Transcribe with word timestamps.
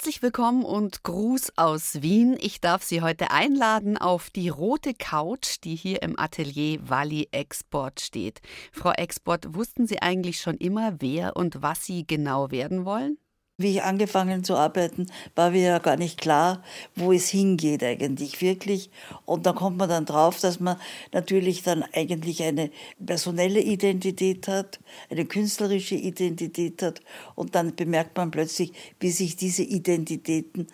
Herzlich 0.00 0.22
willkommen 0.22 0.64
und 0.64 1.02
Gruß 1.02 1.58
aus 1.58 2.00
Wien. 2.00 2.38
Ich 2.40 2.62
darf 2.62 2.82
Sie 2.82 3.02
heute 3.02 3.32
einladen 3.32 3.98
auf 3.98 4.30
die 4.30 4.48
rote 4.48 4.94
Couch, 4.94 5.56
die 5.62 5.74
hier 5.74 6.00
im 6.00 6.18
Atelier 6.18 6.80
Wally 6.88 7.28
Export 7.32 8.00
steht. 8.00 8.40
Frau 8.72 8.92
Export, 8.92 9.54
wussten 9.54 9.86
Sie 9.86 10.00
eigentlich 10.00 10.40
schon 10.40 10.56
immer, 10.56 10.94
wer 11.00 11.36
und 11.36 11.60
was 11.60 11.84
Sie 11.84 12.06
genau 12.06 12.50
werden 12.50 12.86
wollen? 12.86 13.18
Wie 13.60 13.72
ich 13.72 13.82
angefangen 13.82 14.42
zu 14.42 14.56
arbeiten, 14.56 15.06
war 15.34 15.50
mir 15.50 15.60
ja 15.60 15.78
gar 15.80 15.96
nicht 15.96 16.18
klar, 16.18 16.62
wo 16.96 17.12
es 17.12 17.28
hingeht 17.28 17.84
eigentlich 17.84 18.40
wirklich. 18.40 18.88
Und 19.26 19.44
da 19.44 19.52
kommt 19.52 19.76
man 19.76 19.90
dann 19.90 20.06
drauf, 20.06 20.40
dass 20.40 20.60
man 20.60 20.78
natürlich 21.12 21.62
dann 21.62 21.84
eigentlich 21.92 22.42
eine 22.42 22.70
personelle 23.04 23.60
Identität 23.60 24.48
hat, 24.48 24.80
eine 25.10 25.26
künstlerische 25.26 25.94
Identität 25.96 26.82
hat. 26.82 27.02
Und 27.34 27.54
dann 27.54 27.76
bemerkt 27.76 28.16
man 28.16 28.30
plötzlich, 28.30 28.72
wie 28.98 29.10
sich 29.10 29.36
diese 29.36 29.62
Identitäten 29.62 30.66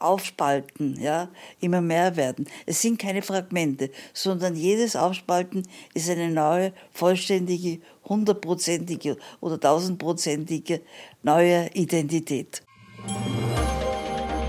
aufspalten, 0.00 1.00
ja, 1.00 1.28
immer 1.60 1.80
mehr 1.80 2.16
werden. 2.16 2.46
Es 2.66 2.82
sind 2.82 2.98
keine 2.98 3.22
Fragmente, 3.22 3.90
sondern 4.12 4.56
jedes 4.56 4.96
Aufspalten 4.96 5.62
ist 5.94 6.10
eine 6.10 6.30
neue, 6.30 6.72
vollständige, 6.92 7.80
hundertprozentige 8.04 9.16
oder 9.40 9.60
tausendprozentige 9.60 10.80
neue 11.22 11.68
Identität. 11.74 12.62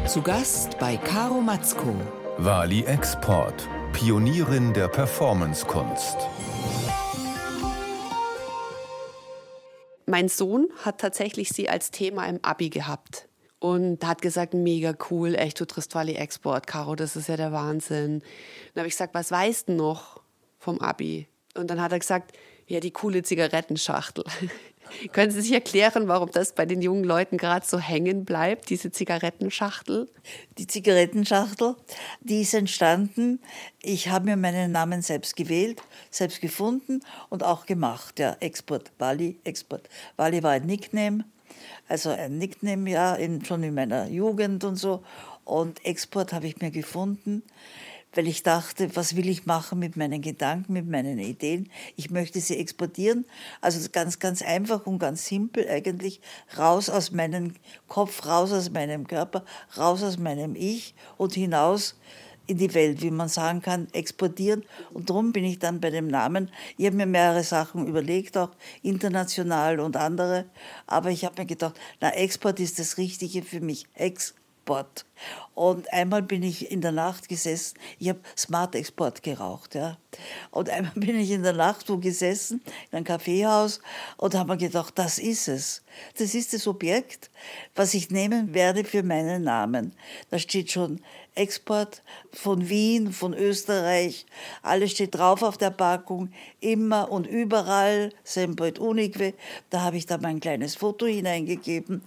Zu 0.08 0.22
Gast 0.22 0.78
bei 0.80 0.98
Caro 0.98 1.42
Matzko. 1.42 1.96
Wali 2.38 2.84
Export, 2.84 3.70
Pionierin 3.94 4.74
der 4.74 4.88
Performancekunst. 4.88 6.18
Mein 10.08 10.28
Sohn 10.28 10.68
hat 10.84 11.00
tatsächlich 11.00 11.50
sie 11.50 11.70
als 11.70 11.92
Thema 11.92 12.26
im 12.26 12.40
Abi 12.42 12.70
gehabt 12.70 13.30
und 13.62 14.04
hat 14.04 14.24
gesagt, 14.24 14.56
mega 14.56 14.94
cool, 15.12 15.36
echt, 15.36 15.60
du 15.60 15.66
triffst 15.66 15.94
Wally 15.94 16.16
Export, 16.16 16.66
Caro, 16.66 16.96
das 16.96 17.16
ist 17.16 17.30
ja 17.30 17.38
der 17.38 17.52
Wahnsinn. 17.52 18.24
Dann 18.74 18.82
habe 18.82 18.88
ich 18.88 18.96
gesagt, 18.96 19.14
was 19.14 19.30
weißt 19.32 19.70
du 19.70 19.74
noch 19.74 20.20
vom 20.58 20.82
Abi? 20.82 21.28
Und 21.56 21.70
dann 21.70 21.80
hat 21.80 21.92
er 21.92 22.00
gesagt, 22.00 22.36
ja, 22.66 22.80
die 22.80 22.90
coole 22.90 23.22
Zigarettenschachtel. 23.22 24.24
Können 25.14 25.32
Sie 25.32 25.42
sich 25.42 25.52
erklären, 25.52 26.08
warum 26.08 26.32
das 26.32 26.54
bei 26.54 26.66
den 26.66 26.82
jungen 26.82 27.04
Leuten 27.04 27.38
gerade 27.38 27.66
so 27.66 27.78
hängen 27.78 28.26
bleibt, 28.26 28.70
diese 28.72 28.92
Zigarettenschachtel? 28.92 30.10
Die 30.58 30.66
Zigarettenschachtel, 30.66 31.76
die 32.22 32.42
ist 32.42 32.56
entstanden. 32.56 33.40
Ich 33.84 34.10
habe 34.10 34.26
mir 34.26 34.38
meinen 34.38 34.72
Namen 34.72 35.04
selbst 35.04 35.36
gewählt, 35.36 35.82
selbst 36.10 36.42
gefunden 36.42 37.02
und 37.30 37.44
auch 37.44 37.68
gemacht. 37.68 38.20
Ja, 38.20 38.36
Export, 38.40 38.92
Wally, 38.98 39.40
Export. 39.44 39.88
Wally 40.18 40.42
war 40.42 40.52
ein 40.52 40.66
Nickname 40.66 41.26
also 41.88 42.10
ein 42.10 42.38
Nickname 42.38 42.90
ja 42.90 43.16
in, 43.16 43.44
schon 43.46 43.64
in 43.64 43.74
meiner 43.74 44.08
Jugend 44.08 44.64
und 44.64 44.76
so. 44.76 45.04
Und 45.44 45.84
Export 45.86 46.34
habe 46.34 46.48
ich 46.48 46.62
mir 46.62 46.72
gefunden, 46.72 47.44
weil 48.14 48.28
ich 48.28 48.44
dachte, 48.44 48.96
was 48.96 49.16
will 49.16 49.30
ich 49.30 49.46
machen 49.46 49.80
mit 49.80 49.96
meinen 49.96 50.22
Gedanken, 50.22 50.74
mit 50.74 50.88
meinen 50.88 51.20
Ideen? 51.20 51.70
Ich 51.96 52.10
möchte 52.10 52.42
sie 52.42 52.58
exportieren. 52.58 53.26
Also 53.62 53.88
ganz, 53.92 54.20
ganz 54.20 54.42
einfach 54.42 54.86
und 54.86 55.00
ganz 55.00 55.26
simpel 55.26 55.68
eigentlich. 55.70 56.22
Raus 56.58 56.90
aus 56.90 57.12
meinem 57.12 57.54
Kopf, 57.88 58.26
raus 58.26 58.52
aus 58.52 58.70
meinem 58.70 59.08
Körper, 59.08 59.46
raus 59.78 60.04
aus 60.04 60.18
meinem 60.18 60.56
Ich 60.56 60.94
und 61.18 61.34
hinaus 61.34 61.96
in 62.52 62.58
die 62.58 62.74
Welt, 62.74 63.02
wie 63.02 63.12
man 63.12 63.30
sagen 63.30 63.62
kann, 63.62 63.88
exportieren. 63.94 64.64
Und 64.94 65.10
darum 65.10 65.32
bin 65.32 65.46
ich 65.46 65.60
dann 65.60 65.80
bei 65.80 65.90
dem 65.90 66.08
Namen. 66.08 66.52
Ich 66.78 66.86
habe 66.86 66.98
mir 66.98 67.06
mehrere 67.06 67.44
Sachen 67.44 67.88
überlegt, 67.88 68.38
auch 68.38 68.52
international 68.84 69.80
und 69.80 69.96
andere. 69.96 70.46
Aber 70.86 71.10
ich 71.10 71.24
habe 71.26 71.42
mir 71.42 71.48
gedacht, 71.48 71.80
na, 72.02 72.10
Export 72.10 72.60
ist 72.60 72.78
das 72.78 72.98
Richtige 72.98 73.42
für 73.42 73.62
mich. 73.62 73.88
Export. 74.62 75.06
Und 75.54 75.92
einmal 75.94 76.22
bin 76.24 76.44
ich 76.44 76.72
in 76.72 76.82
der 76.82 76.92
Nacht 76.92 77.28
gesessen, 77.28 77.78
ich 78.00 78.10
habe 78.10 78.22
Smart 78.38 78.74
Export 78.76 79.22
geraucht, 79.22 79.76
ja. 79.76 79.98
Und 80.52 80.70
einmal 80.70 80.94
bin 80.96 81.20
ich 81.20 81.32
in 81.32 81.44
der 81.44 81.54
Nacht 81.54 81.90
wo 81.90 81.98
gesessen, 81.98 82.62
in 82.90 82.98
einem 82.98 83.06
Kaffeehaus, 83.06 83.82
und 84.18 84.34
habe 84.36 84.54
mir 84.54 84.58
gedacht, 84.58 84.94
das 84.98 85.20
ist 85.20 85.48
es. 85.48 85.84
Das 86.18 86.34
ist 86.34 86.54
das 86.54 86.68
Objekt, 86.68 87.30
was 87.76 87.94
ich 87.94 88.10
nehmen 88.10 88.54
werde 88.54 88.84
für 88.84 89.04
meinen 89.04 89.44
Namen. 89.44 89.94
Da 90.30 90.40
steht 90.40 90.72
schon 90.72 91.02
Export 91.36 92.02
von 92.32 92.68
Wien, 92.70 93.12
von 93.14 93.34
Österreich, 93.34 94.26
alles 94.64 94.92
steht 94.92 95.16
drauf 95.16 95.44
auf 95.44 95.58
der 95.58 95.70
Packung, 95.70 96.32
immer 96.60 97.12
und 97.12 97.26
überall, 97.26 98.12
sempre 98.24 98.68
et 98.68 98.80
unique. 98.80 99.34
Da 99.70 99.82
habe 99.82 99.98
ich 99.98 100.06
da 100.06 100.18
mein 100.18 100.40
kleines 100.40 100.76
Foto 100.76 101.06
hineingegeben 101.06 102.02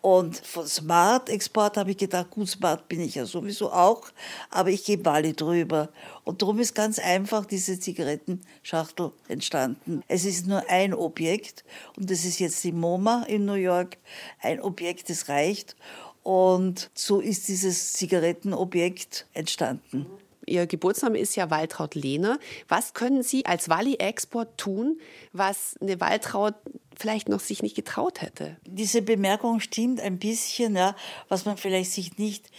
und 0.00 0.36
von 0.38 0.66
Smart 0.66 1.28
Export 1.28 1.76
habe 1.76 1.90
ich 1.90 1.96
gedacht, 1.96 2.30
gut, 2.30 2.48
Smart 2.48 2.88
bin 2.88 3.00
ich 3.00 3.16
ja 3.16 3.26
sowieso 3.26 3.72
auch, 3.72 4.08
aber 4.50 4.70
ich 4.70 4.84
gebe 4.84 5.04
Wally 5.04 5.34
drüber. 5.34 5.88
Und 6.24 6.42
darum 6.42 6.58
ist 6.60 6.74
ganz 6.74 6.98
einfach 6.98 7.44
diese 7.46 7.80
Zigarettenschachtel 7.80 9.12
entstanden. 9.28 10.02
Es 10.08 10.24
ist 10.24 10.46
nur 10.46 10.62
ein 10.68 10.94
Objekt 10.94 11.64
und 11.96 12.10
das 12.10 12.24
ist 12.24 12.38
jetzt 12.38 12.62
die 12.64 12.72
MoMA 12.72 13.24
in 13.24 13.44
New 13.44 13.54
York. 13.54 13.98
Ein 14.40 14.60
Objekt, 14.60 15.10
das 15.10 15.28
reicht. 15.28 15.76
Und 16.22 16.90
so 16.94 17.20
ist 17.20 17.48
dieses 17.48 17.94
Zigarettenobjekt 17.94 19.26
entstanden. 19.32 20.06
Ihr 20.48 20.66
Geburtsname 20.66 21.18
ist 21.18 21.36
ja 21.36 21.50
Waltraud 21.50 21.94
Lehner. 21.94 22.38
Was 22.68 22.94
können 22.94 23.22
Sie 23.22 23.46
als 23.46 23.68
Walli 23.68 23.96
Export 23.96 24.56
tun, 24.56 24.98
was 25.32 25.76
eine 25.80 26.00
Waltraud 26.00 26.54
vielleicht 26.98 27.28
noch 27.28 27.40
sich 27.40 27.62
nicht 27.62 27.76
getraut 27.76 28.20
hätte? 28.20 28.56
Diese 28.66 29.02
Bemerkung 29.02 29.60
stimmt 29.60 30.00
ein 30.00 30.18
bisschen, 30.18 30.76
ja, 30.76 30.94
was 31.28 31.44
man 31.44 31.56
vielleicht 31.56 31.92
sich 31.92 32.18
nicht 32.18 32.50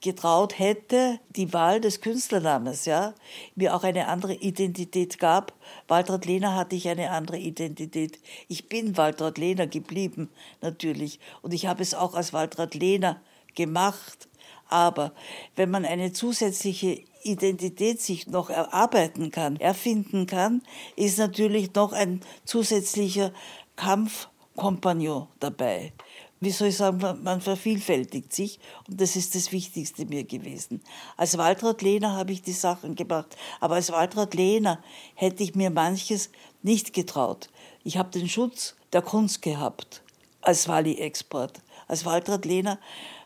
getraut 0.00 0.58
hätte, 0.58 1.18
die 1.30 1.52
Wahl 1.52 1.80
des 1.80 2.00
Künstlernamens, 2.00 2.84
ja, 2.84 3.14
mir 3.56 3.74
auch 3.74 3.82
eine 3.82 4.06
andere 4.06 4.34
Identität 4.34 5.18
gab. 5.18 5.52
Waltraud 5.88 6.24
Lehner 6.24 6.54
hatte 6.54 6.76
ich 6.76 6.88
eine 6.88 7.10
andere 7.10 7.38
Identität. 7.38 8.20
Ich 8.48 8.68
bin 8.68 8.96
Waltraud 8.96 9.38
Lehner 9.38 9.66
geblieben, 9.66 10.30
natürlich. 10.60 11.18
Und 11.42 11.52
ich 11.52 11.66
habe 11.66 11.82
es 11.82 11.94
auch 11.94 12.14
als 12.14 12.32
Waltraud 12.32 12.74
Lehner 12.74 13.20
gemacht. 13.56 14.28
Aber 14.68 15.12
wenn 15.56 15.70
man 15.70 15.84
eine 15.84 16.12
zusätzliche 16.12 17.02
Identität 17.22 18.00
sich 18.00 18.26
noch 18.26 18.50
erarbeiten 18.50 19.30
kann, 19.30 19.56
erfinden 19.56 20.26
kann, 20.26 20.62
ist 20.94 21.18
natürlich 21.18 21.74
noch 21.74 21.92
ein 21.92 22.20
zusätzlicher 22.44 23.32
Kampfkompagnon 23.78 25.28
dabei. 25.40 25.92
Wie 26.40 26.50
soll 26.50 26.68
ich 26.68 26.76
sagen, 26.76 27.22
man 27.22 27.40
vervielfältigt 27.40 28.32
sich 28.32 28.60
und 28.88 29.00
das 29.00 29.16
ist 29.16 29.34
das 29.34 29.50
Wichtigste 29.50 30.06
mir 30.06 30.24
gewesen. 30.24 30.82
Als 31.16 31.36
Waltraud 31.36 31.82
Lehner 31.82 32.14
habe 32.14 32.32
ich 32.32 32.42
die 32.42 32.52
Sachen 32.52 32.94
gemacht, 32.94 33.36
aber 33.60 33.76
als 33.76 33.90
Waltraud 33.90 34.34
Lehner 34.34 34.82
hätte 35.14 35.42
ich 35.42 35.54
mir 35.54 35.70
manches 35.70 36.30
nicht 36.62 36.92
getraut. 36.92 37.48
Ich 37.82 37.96
habe 37.96 38.10
den 38.10 38.28
Schutz 38.28 38.76
der 38.92 39.02
Kunst 39.02 39.42
gehabt 39.42 40.02
als 40.42 40.68
Wali-Export. 40.68 41.60
Als 41.88 42.04
Waltraud 42.04 42.44
Lehner 42.44 42.78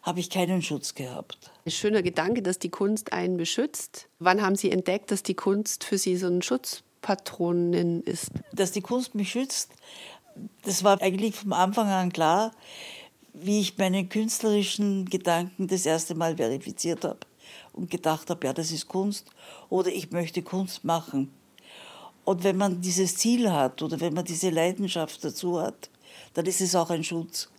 habe 0.03 0.21
ich 0.21 0.31
keinen 0.31 0.63
Schutz 0.63 0.95
gehabt. 0.95 1.51
Ein 1.65 1.71
schöner 1.71 2.03
Gedanke, 2.03 2.43
dass 2.43 2.59
die 2.59 2.71
Kunst 2.71 3.13
einen 3.13 3.37
beschützt. 3.37 4.09
Wann 4.19 4.43
haben 4.43 4.57
Sie 4.57 4.71
entdeckt, 4.71 5.11
dass 5.11 5.23
die 5.23 5.35
Kunst 5.35 5.85
für 5.85 5.99
Sie 5.99 6.17
so 6.17 6.27
ein 6.27 6.43
Schutzpatronin 6.43 8.03
ist? 8.03 8.31
Dass 8.53 8.73
die 8.73 8.81
Kunst 8.81 9.15
mich 9.15 9.31
schützt, 9.31 9.71
das 10.63 10.85
war 10.85 11.01
eigentlich 11.03 11.35
vom 11.35 11.53
Anfang 11.53 11.89
an 11.89 12.13
klar, 12.13 12.53
wie 13.33 13.61
ich 13.61 13.79
meine 13.79 14.07
künstlerischen 14.07 15.07
Gedanken 15.07 15.69
das 15.69 15.87
erste 15.87 16.15
Mal 16.15 16.37
verifiziert 16.37 17.05
habe 17.05 17.21
und 17.73 17.91
gedacht 17.91 18.29
habe, 18.31 18.47
ja, 18.47 18.53
das 18.53 18.71
ist 18.71 18.89
Kunst 18.89 19.27
oder 19.69 19.91
ich 19.91 20.11
möchte 20.11 20.43
Kunst 20.43 20.85
machen. 20.85 21.33
Und 22.25 22.45
wenn 22.45 22.57
man 22.57 22.81
dieses 22.81 23.17
Ziel 23.17 23.51
hat 23.51 23.83
oder 23.83 23.99
wenn 24.01 24.15
man 24.15 24.25
diese 24.25 24.51
Leidenschaft 24.51 25.25
dazu 25.25 25.61
hat, 25.61 25.91
dann 26.35 26.47
ist 26.47 26.61
es 26.61 26.75
auch 26.75 26.91
ein 26.91 27.05
Schutz 27.05 27.52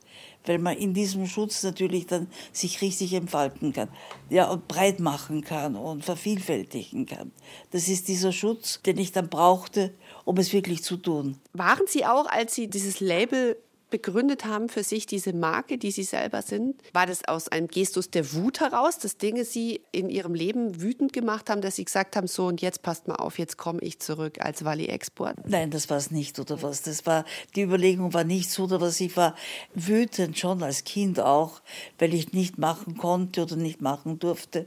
weil 0.45 0.59
man 0.59 0.77
in 0.77 0.93
diesem 0.93 1.27
Schutz 1.27 1.63
natürlich 1.63 2.05
dann 2.05 2.27
sich 2.51 2.81
richtig 2.81 3.13
entfalten 3.13 3.73
kann, 3.73 3.89
ja, 4.29 4.49
und 4.49 4.67
breit 4.67 4.99
machen 4.99 5.43
kann 5.43 5.75
und 5.75 6.03
vervielfältigen 6.03 7.05
kann. 7.05 7.31
Das 7.71 7.87
ist 7.87 8.07
dieser 8.07 8.31
Schutz, 8.31 8.81
den 8.85 8.97
ich 8.97 9.11
dann 9.11 9.29
brauchte, 9.29 9.93
um 10.25 10.37
es 10.37 10.53
wirklich 10.53 10.83
zu 10.83 10.97
tun. 10.97 11.37
Waren 11.53 11.85
Sie 11.87 12.05
auch, 12.05 12.25
als 12.25 12.55
Sie 12.55 12.67
dieses 12.67 12.99
Label 12.99 13.57
begründet 13.93 14.45
haben 14.45 14.69
für 14.69 14.81
sich 14.81 15.05
diese 15.05 15.33
Marke, 15.33 15.77
die 15.77 15.91
Sie 15.91 16.01
selber 16.01 16.41
sind? 16.41 16.81
War 16.93 17.05
das 17.05 17.27
aus 17.27 17.47
einem 17.47 17.67
Gestus 17.67 18.09
der 18.09 18.33
Wut 18.33 18.59
heraus, 18.59 18.97
dass 18.97 19.17
Dinge 19.17 19.45
Sie 19.45 19.81
in 19.91 20.09
Ihrem 20.09 20.33
Leben 20.33 20.81
wütend 20.81 21.13
gemacht 21.13 21.47
haben, 21.47 21.61
dass 21.61 21.75
Sie 21.75 21.85
gesagt 21.85 22.15
haben, 22.15 22.25
so 22.25 22.47
und 22.47 22.59
jetzt 22.59 22.81
passt 22.81 23.07
mal 23.07 23.17
auf, 23.17 23.37
jetzt 23.37 23.55
komme 23.55 23.81
ich 23.81 23.99
zurück 23.99 24.43
als 24.43 24.65
Wally 24.65 24.87
Export? 24.87 25.35
Nein, 25.47 25.69
das 25.69 25.91
war 25.91 25.97
es 25.97 26.09
nicht 26.09 26.39
oder 26.39 26.63
was. 26.63 26.81
Das 26.81 27.05
war 27.05 27.23
die 27.55 27.61
Überlegung 27.61 28.15
war 28.15 28.23
nicht 28.23 28.49
so 28.49 28.63
oder 28.63 28.81
was. 28.81 28.99
Ich 28.99 29.15
war 29.15 29.35
wütend 29.75 30.39
schon 30.39 30.63
als 30.63 30.85
Kind 30.85 31.19
auch, 31.19 31.61
weil 31.99 32.15
ich 32.15 32.33
nicht 32.33 32.57
machen 32.57 32.97
konnte 32.97 33.43
oder 33.43 33.57
nicht 33.57 33.79
machen 33.79 34.17
durfte 34.17 34.65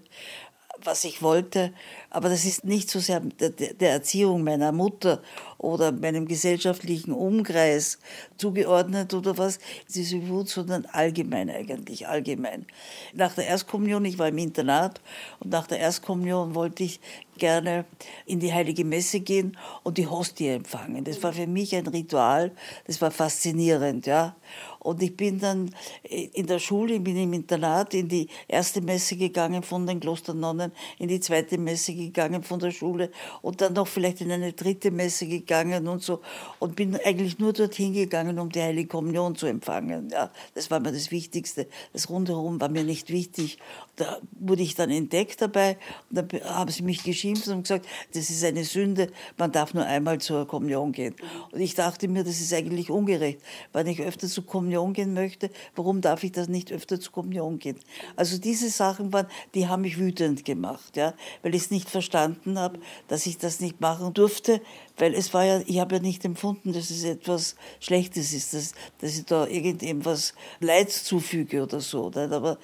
was 0.84 1.04
ich 1.04 1.22
wollte. 1.22 1.72
Aber 2.10 2.28
das 2.28 2.44
ist 2.44 2.64
nicht 2.64 2.90
so 2.90 3.00
sehr 3.00 3.20
der, 3.20 3.50
der 3.50 3.90
Erziehung 3.90 4.44
meiner 4.44 4.72
Mutter 4.72 5.22
oder 5.58 5.92
meinem 5.92 6.26
gesellschaftlichen 6.26 7.12
Umkreis 7.12 7.98
zugeordnet 8.36 9.14
oder 9.14 9.38
was, 9.38 9.58
diese 9.94 10.28
Wut, 10.28 10.48
sondern 10.48 10.86
allgemein 10.86 11.50
eigentlich, 11.50 12.06
allgemein. 12.08 12.66
Nach 13.14 13.34
der 13.34 13.46
Erstkommunion, 13.46 14.04
ich 14.04 14.18
war 14.18 14.28
im 14.28 14.38
Internat 14.38 15.00
und 15.40 15.50
nach 15.50 15.66
der 15.66 15.78
Erstkommunion 15.78 16.54
wollte 16.54 16.84
ich 16.84 17.00
gerne 17.38 17.84
in 18.24 18.40
die 18.40 18.52
heilige 18.52 18.84
Messe 18.84 19.20
gehen 19.20 19.56
und 19.82 19.98
die 19.98 20.06
Hostie 20.06 20.48
empfangen. 20.48 21.04
Das 21.04 21.22
war 21.22 21.32
für 21.32 21.46
mich 21.46 21.74
ein 21.74 21.86
Ritual, 21.86 22.52
das 22.86 23.00
war 23.00 23.10
faszinierend, 23.10 24.06
ja. 24.06 24.34
Und 24.78 25.02
ich 25.02 25.16
bin 25.16 25.40
dann 25.40 25.74
in 26.02 26.46
der 26.46 26.60
Schule, 26.60 26.94
ich 26.94 27.02
bin 27.02 27.16
im 27.16 27.32
Internat 27.32 27.92
in 27.92 28.08
die 28.08 28.28
erste 28.46 28.80
Messe 28.80 29.16
gegangen 29.16 29.62
von 29.64 29.86
den 29.86 29.98
Klosternonnen, 29.98 30.70
in 30.98 31.08
die 31.08 31.18
zweite 31.18 31.58
Messe 31.58 31.92
gegangen 31.92 32.42
von 32.44 32.60
der 32.60 32.70
Schule 32.70 33.10
und 33.42 33.60
dann 33.60 33.72
noch 33.72 33.88
vielleicht 33.88 34.20
in 34.20 34.30
eine 34.30 34.52
dritte 34.52 34.90
Messe 34.90 35.26
gegangen 35.26 35.45
und 35.50 36.02
so. 36.02 36.20
Und 36.58 36.76
bin 36.76 36.96
eigentlich 37.04 37.38
nur 37.38 37.52
dorthin 37.52 37.92
gegangen, 37.92 38.38
um 38.38 38.50
die 38.50 38.60
Heilige 38.60 38.88
Kommunion 38.88 39.34
zu 39.36 39.46
empfangen. 39.46 40.10
Ja, 40.10 40.30
das 40.54 40.70
war 40.70 40.80
mir 40.80 40.92
das 40.92 41.10
Wichtigste. 41.10 41.66
Das 41.92 42.08
Rundherum 42.08 42.60
war 42.60 42.68
mir 42.68 42.84
nicht 42.84 43.10
wichtig. 43.10 43.58
Da 43.96 44.18
wurde 44.38 44.62
ich 44.62 44.74
dann 44.74 44.90
entdeckt 44.90 45.40
dabei 45.40 45.78
und 46.10 46.16
dann 46.16 46.40
haben 46.44 46.70
sie 46.70 46.82
mich 46.82 47.02
geschimpft 47.02 47.48
und 47.48 47.62
gesagt, 47.62 47.86
das 48.12 48.30
ist 48.30 48.44
eine 48.44 48.64
Sünde, 48.64 49.10
man 49.36 49.52
darf 49.52 49.74
nur 49.74 49.84
einmal 49.84 50.18
zur 50.18 50.46
Kommunion 50.46 50.92
gehen. 50.92 51.14
Und 51.52 51.60
ich 51.60 51.74
dachte 51.74 52.08
mir, 52.08 52.24
das 52.24 52.40
ist 52.40 52.52
eigentlich 52.52 52.90
ungerecht. 52.90 53.40
Wenn 53.72 53.86
ich 53.86 54.02
öfter 54.02 54.28
zur 54.28 54.44
Kommunion 54.44 54.92
gehen 54.92 55.14
möchte, 55.14 55.50
warum 55.74 56.00
darf 56.00 56.24
ich 56.24 56.32
das 56.32 56.48
nicht 56.48 56.72
öfter 56.72 57.00
zur 57.00 57.12
Kommunion 57.12 57.58
gehen? 57.58 57.78
Also 58.16 58.38
diese 58.38 58.68
Sachen 58.70 59.12
waren, 59.12 59.26
die 59.54 59.68
haben 59.68 59.82
mich 59.82 59.98
wütend 59.98 60.44
gemacht, 60.44 60.96
ja, 60.96 61.14
weil 61.42 61.54
ich 61.54 61.62
es 61.62 61.70
nicht 61.70 61.88
verstanden 61.88 62.58
habe, 62.58 62.78
dass 63.08 63.26
ich 63.26 63.38
das 63.38 63.60
nicht 63.60 63.80
machen 63.80 64.12
durfte, 64.14 64.60
weil 64.98 65.14
es 65.14 65.32
war 65.34 65.44
ja, 65.44 65.60
ich 65.66 65.78
habe 65.80 65.96
ja 65.96 66.00
nicht 66.00 66.24
empfunden, 66.24 66.72
dass 66.72 66.90
es 66.90 67.04
etwas 67.04 67.56
Schlechtes 67.80 68.32
ist, 68.32 68.54
dass, 68.54 68.72
dass 68.98 69.18
ich 69.18 69.24
da 69.24 69.46
irgendetwas 69.46 70.34
Leid 70.60 70.90
zufüge 70.90 71.62
oder 71.62 71.80
so. 71.80 72.08
Nicht? 72.08 72.32
Aber 72.32 72.58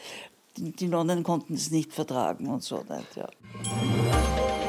die 0.57 0.89
Nonnen 0.89 1.23
konnten 1.23 1.55
es 1.55 1.71
nicht 1.71 1.93
vertragen 1.93 2.49
und 2.49 2.63
so. 2.63 2.85
Nicht? 2.89 3.17
Ja. 3.17 3.29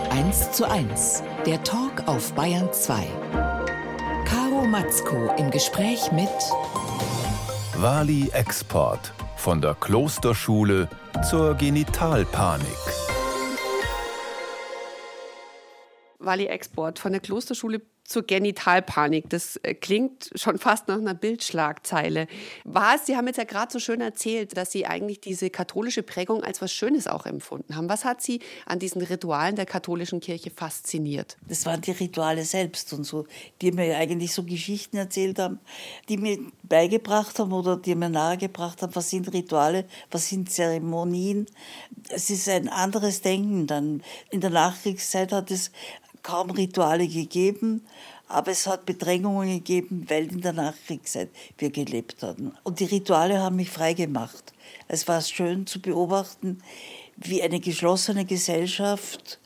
1 0.10 0.52
zu 0.52 0.70
1, 0.70 1.24
der 1.46 1.64
Talk 1.64 2.08
auf 2.08 2.34
Bayern 2.34 2.72
2. 2.72 3.08
Caro 4.26 4.66
Matzko 4.66 5.34
im 5.38 5.50
Gespräch 5.50 6.12
mit 6.12 6.30
Wali 7.78 8.30
Export 8.30 9.14
von 9.36 9.62
der 9.62 9.76
Klosterschule 9.76 10.88
zur 11.30 11.56
Genitalpanik. 11.56 13.03
Wali 16.26 16.46
Export 16.46 17.00
von 17.00 17.12
der 17.12 17.22
Klosterschule 17.22 17.82
zur 18.06 18.24
Genitalpanik. 18.24 19.30
Das 19.30 19.56
äh, 19.58 19.74
klingt 19.74 20.30
schon 20.36 20.60
fast 20.60 20.88
nach 20.88 20.98
einer 20.98 21.14
Bildschlagzeile. 21.14 22.28
Was? 22.66 23.06
Sie 23.06 23.16
haben 23.16 23.28
jetzt 23.28 23.38
ja 23.38 23.46
gerade 23.46 23.72
so 23.72 23.80
schön 23.80 24.02
erzählt, 24.02 24.58
dass 24.58 24.72
Sie 24.72 24.86
eigentlich 24.86 25.22
diese 25.22 25.50
katholische 25.50 26.04
Prägung 26.04 26.44
als 26.44 26.62
was 26.62 26.74
Schönes 26.74 27.08
auch 27.08 27.26
empfunden 27.26 27.76
haben. 27.76 27.88
Was 27.88 28.04
hat 28.04 28.22
Sie 28.22 28.42
an 28.66 28.80
diesen 28.80 29.02
Ritualen 29.02 29.56
der 29.56 29.66
katholischen 29.66 30.20
Kirche 30.20 30.52
fasziniert? 30.52 31.38
Das 31.48 31.66
waren 31.66 31.80
die 31.80 31.92
Rituale 31.92 32.44
selbst 32.44 32.92
und 32.92 33.06
so, 33.06 33.26
die 33.62 33.72
mir 33.72 33.98
eigentlich 33.98 34.34
so 34.34 34.44
Geschichten 34.44 34.98
erzählt 34.98 35.40
haben, 35.40 35.60
die 36.10 36.18
mir 36.18 36.40
beigebracht 36.64 37.40
haben 37.40 37.54
oder 37.54 37.78
die 37.78 37.96
mir 37.96 38.10
nahegebracht 38.10 38.82
haben, 38.82 38.96
was 38.96 39.10
sind 39.10 39.32
Rituale, 39.34 39.86
was 40.12 40.28
sind 40.28 40.52
Zeremonien. 40.52 41.46
Es 42.10 42.30
ist 42.30 42.50
ein 42.50 42.68
anderes 42.68 43.22
Denken 43.22 43.66
dann. 43.66 44.04
In 44.30 44.42
der 44.42 44.50
Nachkriegszeit 44.50 45.32
hat 45.32 45.52
es 45.52 45.72
kaum 46.24 46.50
Rituale 46.52 47.08
gegeben, 47.08 47.86
aber 48.28 48.52
es 48.52 48.66
hat 48.66 48.86
Bedrängungen 48.86 49.50
gegeben, 49.50 50.06
weil 50.10 50.32
in 50.32 50.42
der 50.42 50.54
Nachkriegszeit 50.54 51.30
wir 51.58 51.70
gelebt 51.70 52.24
hatten. 52.24 52.54
Und 52.64 52.80
die 52.80 52.86
Rituale 52.86 53.40
haben 53.40 53.58
mich 53.58 53.70
frei 53.70 53.94
gemacht. 53.94 54.54
Es 54.88 55.08
war 55.08 55.22
schön 55.22 55.68
zu 55.68 55.82
beobachten, 55.82 56.60
wie 57.18 57.44
eine 57.44 57.60
geschlossene 57.60 58.26
Gesellschaft 58.26 59.40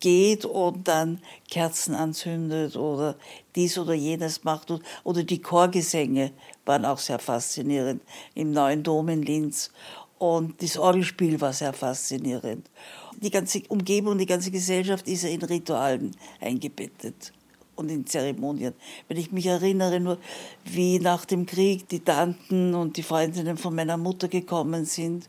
geht 0.00 0.44
und 0.44 0.88
dann 0.88 1.20
Kerzen 1.50 1.94
anzündet 1.94 2.76
oder 2.76 3.16
dies 3.54 3.78
oder 3.78 3.94
jenes 3.94 4.44
macht. 4.44 4.72
Oder 5.04 5.22
die 5.22 5.40
Chorgesänge 5.40 6.32
waren 6.64 6.84
auch 6.84 6.98
sehr 6.98 7.18
faszinierend 7.18 8.02
im 8.34 8.50
neuen 8.50 8.82
Dom 8.82 9.08
in 9.08 9.22
Linz. 9.22 9.70
Und 10.18 10.62
das 10.62 10.76
Orgelspiel 10.76 11.40
war 11.40 11.52
sehr 11.52 11.72
faszinierend 11.72 12.68
die 13.24 13.30
ganze 13.30 13.62
Umgebung, 13.68 14.18
die 14.18 14.26
ganze 14.26 14.50
Gesellschaft 14.50 15.08
ist 15.08 15.24
ja 15.24 15.30
in 15.30 15.42
Ritualen 15.42 16.14
eingebettet 16.40 17.32
und 17.76 17.90
in 17.90 18.06
Zeremonien. 18.06 18.74
Wenn 19.08 19.16
ich 19.16 19.32
mich 19.32 19.46
erinnere, 19.46 19.98
nur 19.98 20.18
wie 20.64 20.98
nach 20.98 21.24
dem 21.24 21.46
Krieg 21.46 21.88
die 21.88 22.00
Tanten 22.00 22.74
und 22.74 22.96
die 22.96 23.02
Freundinnen 23.02 23.56
von 23.56 23.74
meiner 23.74 23.96
Mutter 23.96 24.28
gekommen 24.28 24.84
sind. 24.84 25.28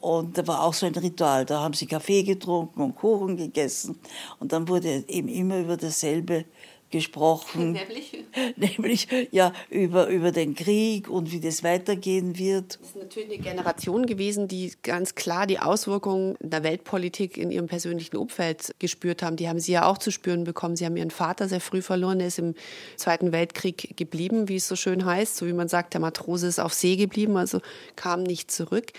Und 0.00 0.36
da 0.36 0.46
war 0.46 0.62
auch 0.62 0.74
so 0.74 0.86
ein 0.86 0.94
Ritual. 0.94 1.46
Da 1.46 1.60
haben 1.60 1.74
sie 1.74 1.86
Kaffee 1.86 2.22
getrunken 2.22 2.82
und 2.82 2.96
Kuchen 2.96 3.36
gegessen. 3.36 3.98
Und 4.38 4.52
dann 4.52 4.68
wurde 4.68 5.04
eben 5.08 5.28
immer 5.28 5.58
über 5.58 5.76
dasselbe 5.76 6.44
gesprochen. 6.90 7.72
Nämlich? 7.72 8.24
Nämlich, 8.56 9.08
ja, 9.30 9.52
über, 9.70 10.08
über 10.08 10.32
den 10.32 10.54
Krieg 10.54 11.08
und 11.08 11.32
wie 11.32 11.40
das 11.40 11.62
weitergehen 11.62 12.38
wird. 12.38 12.78
Das 12.80 12.88
ist 12.88 12.96
natürlich 12.96 13.32
eine 13.32 13.38
Generation 13.38 14.06
gewesen, 14.06 14.48
die 14.48 14.72
ganz 14.82 15.14
klar 15.14 15.46
die 15.46 15.58
Auswirkungen 15.58 16.36
der 16.40 16.62
Weltpolitik 16.62 17.36
in 17.36 17.50
ihrem 17.50 17.66
persönlichen 17.66 18.16
Umfeld 18.16 18.74
gespürt 18.78 19.22
haben. 19.22 19.36
Die 19.36 19.48
haben 19.48 19.60
sie 19.60 19.72
ja 19.72 19.86
auch 19.86 19.98
zu 19.98 20.10
spüren 20.10 20.44
bekommen. 20.44 20.76
Sie 20.76 20.84
haben 20.86 20.96
ihren 20.96 21.10
Vater 21.10 21.48
sehr 21.48 21.60
früh 21.60 21.82
verloren. 21.82 22.20
Er 22.20 22.28
ist 22.28 22.38
im 22.38 22.54
Zweiten 22.96 23.32
Weltkrieg 23.32 23.96
geblieben, 23.96 24.48
wie 24.48 24.56
es 24.56 24.68
so 24.68 24.76
schön 24.76 25.04
heißt. 25.04 25.36
So 25.36 25.46
wie 25.46 25.52
man 25.52 25.68
sagt, 25.68 25.94
der 25.94 26.00
Matrose 26.00 26.46
ist 26.46 26.60
auf 26.60 26.74
See 26.74 26.96
geblieben, 26.96 27.36
also 27.36 27.60
kam 27.96 28.22
nicht 28.22 28.50
zurück. 28.50 28.92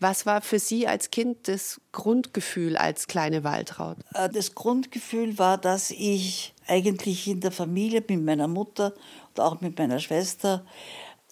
Was 0.00 0.26
war 0.26 0.42
für 0.42 0.58
Sie 0.58 0.86
als 0.86 1.10
Kind 1.10 1.48
das 1.48 1.80
Grundgefühl 1.92 2.76
als 2.76 3.06
kleine 3.06 3.44
Waltraud? 3.44 3.96
Äh, 4.12 4.28
das 4.28 4.54
Grundgefühl 4.54 5.38
war, 5.38 5.56
dass 5.56 5.90
ich 5.90 6.53
eigentlich 6.66 7.28
in 7.28 7.40
der 7.40 7.52
Familie 7.52 8.02
mit 8.06 8.22
meiner 8.22 8.48
Mutter 8.48 8.94
und 9.30 9.40
auch 9.40 9.60
mit 9.60 9.78
meiner 9.78 10.00
Schwester 10.00 10.64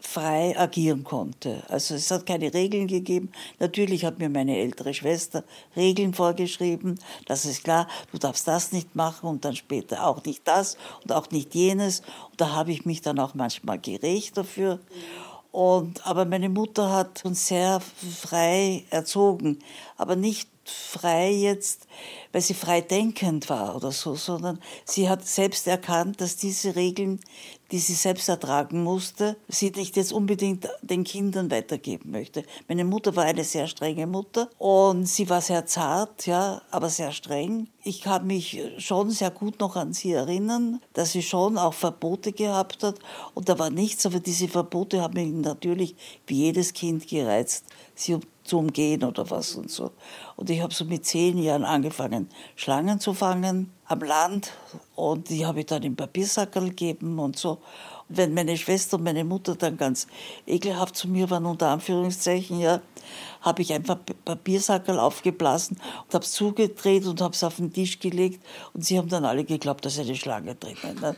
frei 0.02 0.58
agieren 0.58 1.04
konnte. 1.04 1.62
Also 1.68 1.94
es 1.94 2.10
hat 2.10 2.26
keine 2.26 2.52
Regeln 2.52 2.88
gegeben. 2.88 3.30
Natürlich 3.60 4.04
hat 4.04 4.18
mir 4.18 4.28
meine 4.28 4.58
ältere 4.58 4.92
Schwester 4.92 5.44
Regeln 5.76 6.12
vorgeschrieben. 6.12 6.98
Das 7.26 7.44
ist 7.44 7.62
klar, 7.64 7.86
du 8.10 8.18
darfst 8.18 8.48
das 8.48 8.72
nicht 8.72 8.96
machen 8.96 9.28
und 9.28 9.44
dann 9.44 9.54
später 9.54 10.06
auch 10.06 10.24
nicht 10.24 10.46
das 10.46 10.76
und 11.02 11.12
auch 11.12 11.30
nicht 11.30 11.54
jenes. 11.54 12.00
Und 12.30 12.40
da 12.40 12.50
habe 12.52 12.72
ich 12.72 12.84
mich 12.84 13.00
dann 13.00 13.18
auch 13.20 13.34
manchmal 13.34 13.78
gerecht 13.78 14.36
dafür. 14.36 14.80
Und, 15.52 16.04
aber 16.06 16.24
meine 16.24 16.48
Mutter 16.48 16.90
hat 16.90 17.24
uns 17.24 17.46
sehr 17.46 17.80
frei 17.80 18.84
erzogen, 18.90 19.58
aber 19.96 20.16
nicht 20.16 20.48
frei 20.64 21.30
jetzt, 21.30 21.86
weil 22.32 22.40
sie 22.40 22.54
frei 22.54 22.80
denkend 22.80 23.48
war 23.50 23.74
oder 23.76 23.90
so, 23.90 24.14
sondern 24.14 24.60
sie 24.84 25.08
hat 25.08 25.26
selbst 25.26 25.66
erkannt, 25.66 26.20
dass 26.20 26.36
diese 26.36 26.76
Regeln, 26.76 27.20
die 27.70 27.78
sie 27.78 27.94
selbst 27.94 28.28
ertragen 28.28 28.82
musste, 28.82 29.36
sie 29.48 29.70
nicht 29.70 29.96
jetzt 29.96 30.12
unbedingt 30.12 30.68
den 30.82 31.04
Kindern 31.04 31.50
weitergeben 31.50 32.10
möchte. 32.10 32.44
Meine 32.68 32.84
Mutter 32.84 33.16
war 33.16 33.24
eine 33.24 33.44
sehr 33.44 33.66
strenge 33.66 34.06
Mutter 34.06 34.50
und 34.58 35.06
sie 35.06 35.28
war 35.28 35.40
sehr 35.40 35.66
zart, 35.66 36.26
ja, 36.26 36.62
aber 36.70 36.90
sehr 36.90 37.12
streng. 37.12 37.68
Ich 37.82 38.02
kann 38.02 38.26
mich 38.26 38.60
schon 38.78 39.10
sehr 39.10 39.30
gut 39.30 39.58
noch 39.58 39.76
an 39.76 39.92
sie 39.92 40.12
erinnern, 40.12 40.80
dass 40.92 41.12
sie 41.12 41.22
schon 41.22 41.58
auch 41.58 41.74
Verbote 41.74 42.32
gehabt 42.32 42.84
hat 42.84 42.98
und 43.34 43.48
da 43.48 43.58
war 43.58 43.70
nichts, 43.70 44.06
aber 44.06 44.20
diese 44.20 44.48
Verbote 44.48 45.00
haben 45.00 45.14
mich 45.14 45.32
natürlich 45.32 45.96
wie 46.26 46.44
jedes 46.44 46.72
Kind 46.72 47.08
gereizt, 47.08 47.64
sie 47.94 48.18
zu 48.44 48.58
umgehen 48.58 49.04
oder 49.04 49.30
was 49.30 49.54
und 49.54 49.70
so. 49.70 49.92
Und 50.36 50.50
ich 50.50 50.60
habe 50.60 50.74
so 50.74 50.84
mit 50.84 51.04
zehn 51.04 51.38
Jahren 51.38 51.64
angefangen, 51.64 52.28
Schlangen 52.56 53.00
zu 53.00 53.14
fangen 53.14 53.72
am 53.86 54.00
Land 54.00 54.52
und 54.94 55.28
die 55.28 55.46
habe 55.46 55.60
ich 55.60 55.66
dann 55.66 55.82
im 55.82 55.96
Papiersackerl 55.96 56.68
gegeben 56.70 57.18
und 57.18 57.36
so. 57.36 57.58
Und 58.08 58.16
wenn 58.16 58.34
meine 58.34 58.56
Schwester 58.56 58.96
und 58.96 59.04
meine 59.04 59.24
Mutter 59.24 59.54
dann 59.54 59.76
ganz 59.76 60.06
ekelhaft 60.46 60.96
zu 60.96 61.08
mir 61.08 61.30
waren, 61.30 61.46
unter 61.46 61.68
Anführungszeichen, 61.68 62.58
ja, 62.60 62.80
habe 63.40 63.62
ich 63.62 63.72
einfach 63.72 63.98
Papiersackerl 64.24 64.98
aufgeblasen 64.98 65.78
und 66.06 66.14
habe 66.14 66.24
es 66.24 66.32
zugedreht 66.32 67.06
und 67.06 67.20
habe 67.20 67.34
es 67.34 67.44
auf 67.44 67.56
den 67.56 67.72
Tisch 67.72 67.98
gelegt 67.98 68.44
und 68.72 68.84
sie 68.84 68.98
haben 68.98 69.08
dann 69.08 69.24
alle 69.24 69.44
geglaubt, 69.44 69.84
dass 69.84 69.98
eine 69.98 70.14
Schlange 70.14 70.54
drin 70.54 70.76
ist. 70.82 71.16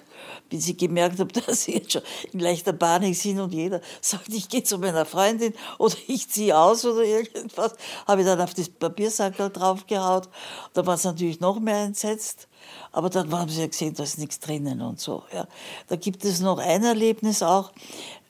Bis 0.48 0.68
ich 0.68 0.76
gemerkt 0.76 1.18
habe, 1.18 1.32
dass 1.46 1.64
sie 1.64 1.74
jetzt 1.74 1.92
schon 1.92 2.02
in 2.32 2.40
leichter 2.40 2.72
Panik 2.72 3.16
sind 3.16 3.40
und 3.40 3.52
jeder 3.52 3.80
sagt, 4.00 4.28
ich 4.28 4.48
gehe 4.48 4.62
zu 4.62 4.78
meiner 4.78 5.04
Freundin 5.04 5.54
oder 5.78 5.94
ich 6.06 6.28
ziehe 6.28 6.56
aus 6.58 6.84
oder 6.84 7.02
irgendwas, 7.02 7.74
habe 8.06 8.22
ich 8.22 8.26
dann 8.26 8.40
auf 8.40 8.54
das 8.54 8.68
Papiersackerl 8.68 9.50
draufgehaut. 9.50 10.28
Da 10.72 10.86
war 10.86 10.94
es 10.94 11.04
natürlich 11.04 11.40
noch 11.40 11.60
mehr 11.60 11.82
entsetzt. 11.84 12.48
Aber 12.92 13.10
dann 13.10 13.30
haben 13.32 13.50
sie 13.50 13.60
ja 13.60 13.66
gesehen, 13.66 13.94
da 13.94 14.04
ist 14.04 14.18
nichts 14.18 14.40
drinnen 14.40 14.80
und 14.80 15.00
so. 15.00 15.24
Ja. 15.32 15.46
Da 15.88 15.96
gibt 15.96 16.24
es 16.24 16.40
noch 16.40 16.58
ein 16.58 16.84
Erlebnis 16.84 17.42
auch. 17.42 17.72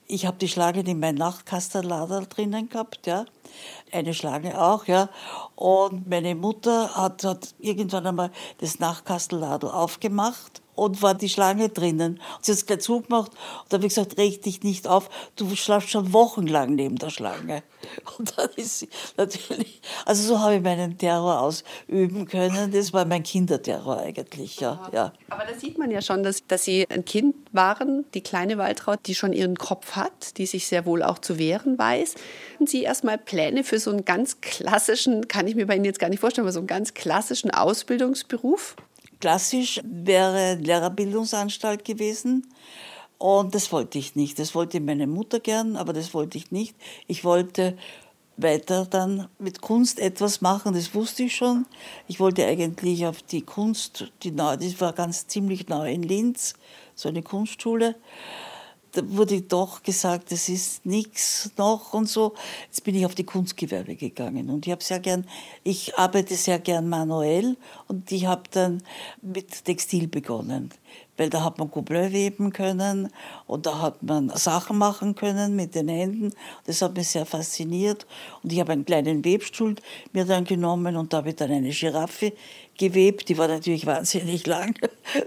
Ich 0.07 0.27
habe 0.27 0.37
die 0.37 0.49
Schlange 0.49 0.81
in 0.81 1.01
meinem 1.01 1.17
Nachtkastenlader 1.17 2.27
drinnen 2.27 2.69
gehabt, 2.69 3.07
ja. 3.07 3.25
Eine 3.91 4.13
Schlange 4.13 4.61
auch, 4.61 4.87
ja. 4.87 5.09
Und 5.57 6.09
meine 6.09 6.35
Mutter 6.35 6.95
hat, 6.95 7.25
hat 7.25 7.55
irgendwann 7.59 8.07
einmal 8.07 8.31
das 8.59 8.79
Nachtkastenladel 8.81 9.71
aufgemacht 9.71 10.64
und 10.75 11.03
war 11.03 11.15
die 11.15 11.29
Schlange 11.29 11.69
drinnen. 11.69 12.21
Und 12.37 12.45
sie 12.45 12.53
hat 12.53 12.59
es 12.59 12.67
gleich 12.67 12.81
zugemacht 12.81 13.33
und 13.33 13.73
da 13.73 13.77
habe 13.77 13.87
ich 13.87 13.95
gesagt, 13.95 14.19
reg 14.19 14.43
dich 14.43 14.63
nicht 14.63 14.87
auf, 14.87 15.09
du 15.37 15.55
schlafst 15.57 15.91
schon 15.91 16.13
wochenlang 16.13 16.75
neben 16.75 16.97
der 16.97 17.11
Schlange. 17.11 17.63
Und 18.19 18.37
dann 18.37 18.49
ist 18.57 18.81
sie 18.81 18.89
natürlich, 19.17 19.81
also 20.05 20.27
so 20.27 20.41
habe 20.41 20.57
ich 20.57 20.63
meinen 20.63 20.97
Terror 20.99 21.41
ausüben 21.41 22.27
können. 22.27 22.73
Das 22.73 22.93
war 22.93 23.05
mein 23.05 23.23
Kinderterror 23.23 23.99
eigentlich, 23.99 24.61
ja. 24.61 24.89
ja. 24.93 25.13
Aber 25.31 25.45
da 25.45 25.59
sieht 25.59 25.79
man 25.79 25.91
ja 25.91 26.03
schon, 26.03 26.23
dass, 26.23 26.47
dass 26.47 26.65
Sie 26.65 26.87
ein 26.89 27.05
Kind 27.05 27.35
waren, 27.53 28.05
die 28.15 28.23
kleine 28.23 28.59
Waltraud, 28.59 29.01
die 29.07 29.15
schon 29.15 29.33
ihren 29.33 29.57
Kopf 29.57 29.93
hat, 29.93 30.39
die 30.39 30.47
sich 30.47 30.67
sehr 30.67 30.87
wohl 30.87 31.03
auch 31.03 31.19
zu 31.19 31.39
wehren 31.39 31.79
weiß. 31.79 32.15
Und 32.59 32.69
Sie 32.69 32.83
erstmal 32.83 33.19
Pläne 33.19 33.65
für 33.65 33.79
so 33.79 33.91
einen 33.91 34.05
ganz 34.05 34.41
klassischen, 34.41 35.29
kann 35.29 35.47
ich 35.47 35.55
mir 35.55 35.67
bei 35.67 35.77
Ihnen 35.77 35.85
jetzt 35.85 35.99
gar 35.99 36.09
nicht 36.09 36.21
vorstellen, 36.21 36.47
aber 36.47 36.53
so 36.53 36.61
einen 36.61 36.67
ganz 36.67 36.95
klassischen 36.95 37.51
Ausbildungsberuf? 37.51 38.77
Klassisch 39.21 39.81
wäre 39.85 40.55
Lehrerbildungsanstalt 40.55 41.85
gewesen. 41.85 42.47
Und 43.19 43.55
das 43.55 43.73
wollte 43.73 43.99
ich 43.99 44.17
nicht. 44.17 44.39
Das 44.39 44.55
wollte 44.55 44.81
meine 44.81 45.07
Mutter 45.07 45.41
gern, 45.41 45.77
aber 45.77 45.93
das 45.93 46.15
wollte 46.15 46.37
ich 46.39 46.51
nicht. 46.51 46.75
Ich 47.07 47.25
wollte 47.25 47.77
weiter 48.37 48.85
dann 48.87 49.29
mit 49.39 49.61
Kunst 49.61 50.01
etwas 50.01 50.41
machen, 50.41 50.75
das 50.75 50.95
wusste 50.95 51.23
ich 51.25 51.37
schon. 51.37 51.67
Ich 52.09 52.19
wollte 52.19 52.45
eigentlich 52.45 53.07
auf 53.07 53.23
die 53.23 53.43
Kunst, 53.43 54.13
die, 54.23 54.35
das 54.35 54.81
war 54.81 54.93
ganz 54.93 55.29
ziemlich 55.29 55.69
nah 55.69 55.87
in 55.87 56.03
Linz, 56.03 56.55
so 56.95 57.09
eine 57.09 57.23
Kunstschule 57.23 57.95
wurde 59.07 59.43
doch 59.43 59.83
gesagt, 59.83 60.33
das 60.33 60.49
ist 60.49 60.85
nichts 60.87 61.51
noch 61.57 61.93
und 61.95 62.09
so. 62.09 62.35
Jetzt 62.67 62.85
bin 62.85 62.95
ich 62.95 63.07
auf 63.07 63.15
die 63.15 63.25
Kunstgewerbe 63.25 63.97
gegangen 63.97 64.51
und 64.51 64.67
ich 64.67 64.73
habe 64.73 64.83
sehr 64.83 65.01
gern, 65.01 65.27
ich 65.63 65.97
arbeite 65.97 66.35
sehr 66.35 66.59
gern 66.59 66.89
manuell 66.89 67.57
und 67.89 68.11
ich 68.11 68.27
habe 68.27 68.43
dann 68.51 68.83
mit 69.23 69.65
Textil 69.65 70.09
begonnen 70.09 70.71
weil 71.17 71.31
da 71.31 71.45
hat 71.45 71.59
man 71.59 71.71
Gobelin 71.71 72.13
weben 72.13 72.53
können 72.53 73.09
und 73.47 73.67
da 73.67 73.81
hat 73.81 74.03
man 74.03 74.31
Sachen 74.31 74.79
machen 74.79 75.15
können 75.15 75.55
mit 75.55 75.75
den 75.75 75.89
Händen. 75.89 76.33
Das 76.67 76.83
hat 76.83 76.97
mich 76.97 77.09
sehr 77.09 77.27
fasziniert 77.27 78.07
und 78.43 78.53
ich 78.53 78.61
habe 78.61 78.73
einen 78.73 78.85
kleinen 78.85 79.25
Webstuhl 79.25 79.77
mir 80.13 80.25
dann 80.25 80.45
genommen 80.45 80.97
und 80.97 81.13
da 81.13 81.19
habe 81.19 81.31
ich 81.31 81.37
dann 81.37 81.51
eine 81.51 81.71
Giraffe 81.71 82.33
gewebt. 82.79 83.29
Die 83.29 83.39
war 83.39 83.49
natürlich 83.49 83.87
wahnsinnig 83.87 84.47
lang, 84.47 84.79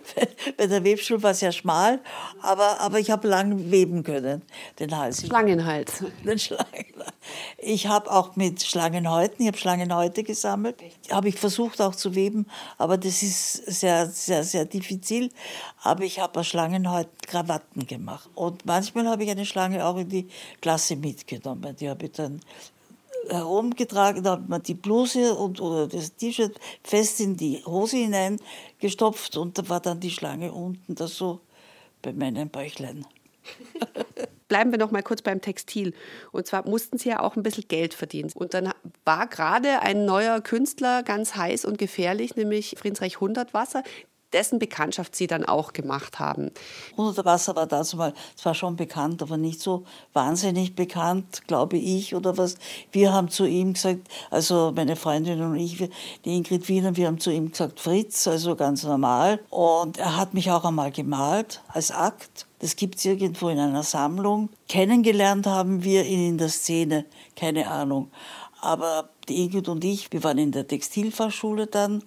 weil 0.58 0.68
der 0.68 0.84
Webstuhl 0.84 1.22
war 1.24 1.34
sehr 1.34 1.52
schmal, 1.52 2.00
aber, 2.42 2.80
aber 2.80 3.00
ich 3.00 3.12
habe 3.12 3.28
lang 3.28 3.72
weben 3.72 4.04
können, 4.04 4.42
den 4.80 4.96
Hals. 4.96 5.26
Schlangenhals. 5.26 6.04
Den 6.24 6.40
Schlangenhals. 6.40 7.14
Ich 7.58 7.88
habe 7.88 8.12
auch 8.12 8.36
mit 8.36 8.64
Schlangenhäuten, 8.64 9.38
ich 9.40 9.48
habe 9.48 9.58
Schlangenhäute 9.58 10.24
gesammelt, 10.24 10.78
habe 11.12 11.30
ich 11.30 11.36
versucht 11.36 11.82
auch 11.82 11.96
zu 11.96 12.16
weben, 12.16 12.46
aber 12.78 12.98
das 12.98 13.24
ist 13.24 13.54
sehr, 13.80 14.08
sehr, 14.08 14.44
sehr 14.44 14.66
diffizil. 14.66 15.30
Aber 15.84 16.04
ich 16.04 16.20
habe 16.20 16.40
aus 16.40 16.48
Schlangenhäuten 16.48 17.12
Krawatten 17.26 17.86
gemacht. 17.86 18.30
Und 18.36 18.66
manchmal 18.66 19.08
habe 19.08 19.24
ich 19.24 19.30
eine 19.30 19.46
Schlange 19.46 19.86
auch 19.86 19.98
in 19.98 20.10
die 20.10 20.28
Klasse 20.62 20.96
mitgenommen. 20.96 21.76
Die 21.80 21.90
habe 21.90 22.06
ich 22.06 22.12
dann 22.14 22.40
herumgetragen, 23.30 24.24
da 24.24 24.34
hat 24.34 24.50
man 24.50 24.64
die 24.64 24.74
Bluse 24.74 25.36
und, 25.36 25.62
oder 25.62 25.88
das 25.88 26.16
T-Shirt 26.16 26.60
fest 26.84 27.20
in 27.20 27.38
die 27.38 27.64
Hose 27.66 27.98
hineingestopft 27.98 29.38
und 29.38 29.58
da 29.58 29.70
war 29.70 29.80
dann 29.80 30.00
die 30.00 30.12
Schlange 30.12 30.52
unten 30.52 30.96
da 30.96 31.08
so 31.08 31.42
bei 32.02 32.14
meinen 32.14 32.50
Bäuchlein. 32.50 33.06
Bleiben 34.48 34.72
wir 34.72 34.80
noch 34.80 34.92
mal 34.92 35.04
kurz 35.04 35.22
beim 35.22 35.42
Textil. 35.42 35.94
Und 36.32 36.48
zwar 36.48 36.68
mussten 36.68 36.98
Sie 36.98 37.10
ja 37.10 37.20
auch 37.20 37.36
ein 37.36 37.44
bisschen 37.44 37.68
Geld 37.68 37.94
verdienen. 37.94 38.32
Und 38.34 38.54
dann 38.54 38.72
war 39.04 39.28
gerade 39.28 39.82
ein 39.82 40.06
neuer 40.06 40.40
Künstler 40.40 41.04
ganz 41.04 41.36
heiß 41.36 41.66
und 41.66 41.78
gefährlich, 41.78 42.36
nämlich 42.38 42.76
Friedrich 42.78 43.20
Hundertwasser 43.20 43.84
dessen 44.34 44.60
Bekanntschaft 44.60 45.16
Sie 45.16 45.28
dann 45.28 45.46
auch 45.46 45.74
gemacht 45.74 46.20
haben. 46.20 46.52
Hundertwasser 46.98 47.56
war 47.56 47.68
dazu 47.68 47.98
mal 47.98 48.14
zwar 48.36 48.54
schon 48.54 48.76
bekannt, 48.76 49.22
aber 49.22 49.38
nicht 49.38 49.60
so 49.60 49.86
wahnsinnig 50.14 50.76
bekannt, 50.76 51.44
glaube 51.48 51.78
ich, 51.78 52.16
oder 52.16 52.38
was. 52.38 52.56
Wir 52.92 53.14
haben 53.14 53.30
zu 53.30 53.46
ihm 53.46 53.74
gesagt, 53.74 54.08
also 54.30 54.72
meine 54.76 54.96
Freundin 54.96 55.42
und 55.42 55.56
ich, 55.56 55.90
die 56.26 56.36
Ingrid 56.36 56.68
Wiener, 56.68 56.96
wir 56.96 57.08
haben 57.08 57.20
zu 57.20 57.32
ihm 57.32 57.52
gesagt 57.52 57.80
Fritz, 57.80 58.28
also 58.28 58.56
ganz 58.56 58.84
normal. 58.84 59.40
Und 59.50 59.98
er 59.98 60.18
hat 60.18 60.34
mich 60.34 60.52
auch 60.52 60.66
einmal 60.66 60.92
gemalt 60.92 61.62
als 61.70 61.92
Akt. 61.92 62.46
Das 62.60 62.76
gibt 62.76 62.96
es 62.96 63.06
irgendwo 63.06 63.50
in 63.50 63.60
einer 63.60 63.84
Sammlung. 63.84 64.50
Kennengelernt 64.68 65.46
haben 65.46 65.84
wir 65.84 66.06
ihn 66.06 66.30
in 66.30 66.38
der 66.38 66.50
Szene, 66.50 67.06
keine 67.36 67.70
Ahnung. 67.70 68.12
Aber 68.60 69.10
die 69.30 69.44
Ingrid 69.44 69.70
und 69.70 69.84
ich, 69.84 70.12
wir 70.12 70.24
waren 70.24 70.38
in 70.40 70.52
der 70.52 70.68
Textilfachschule 70.68 71.68
dann. 71.68 72.04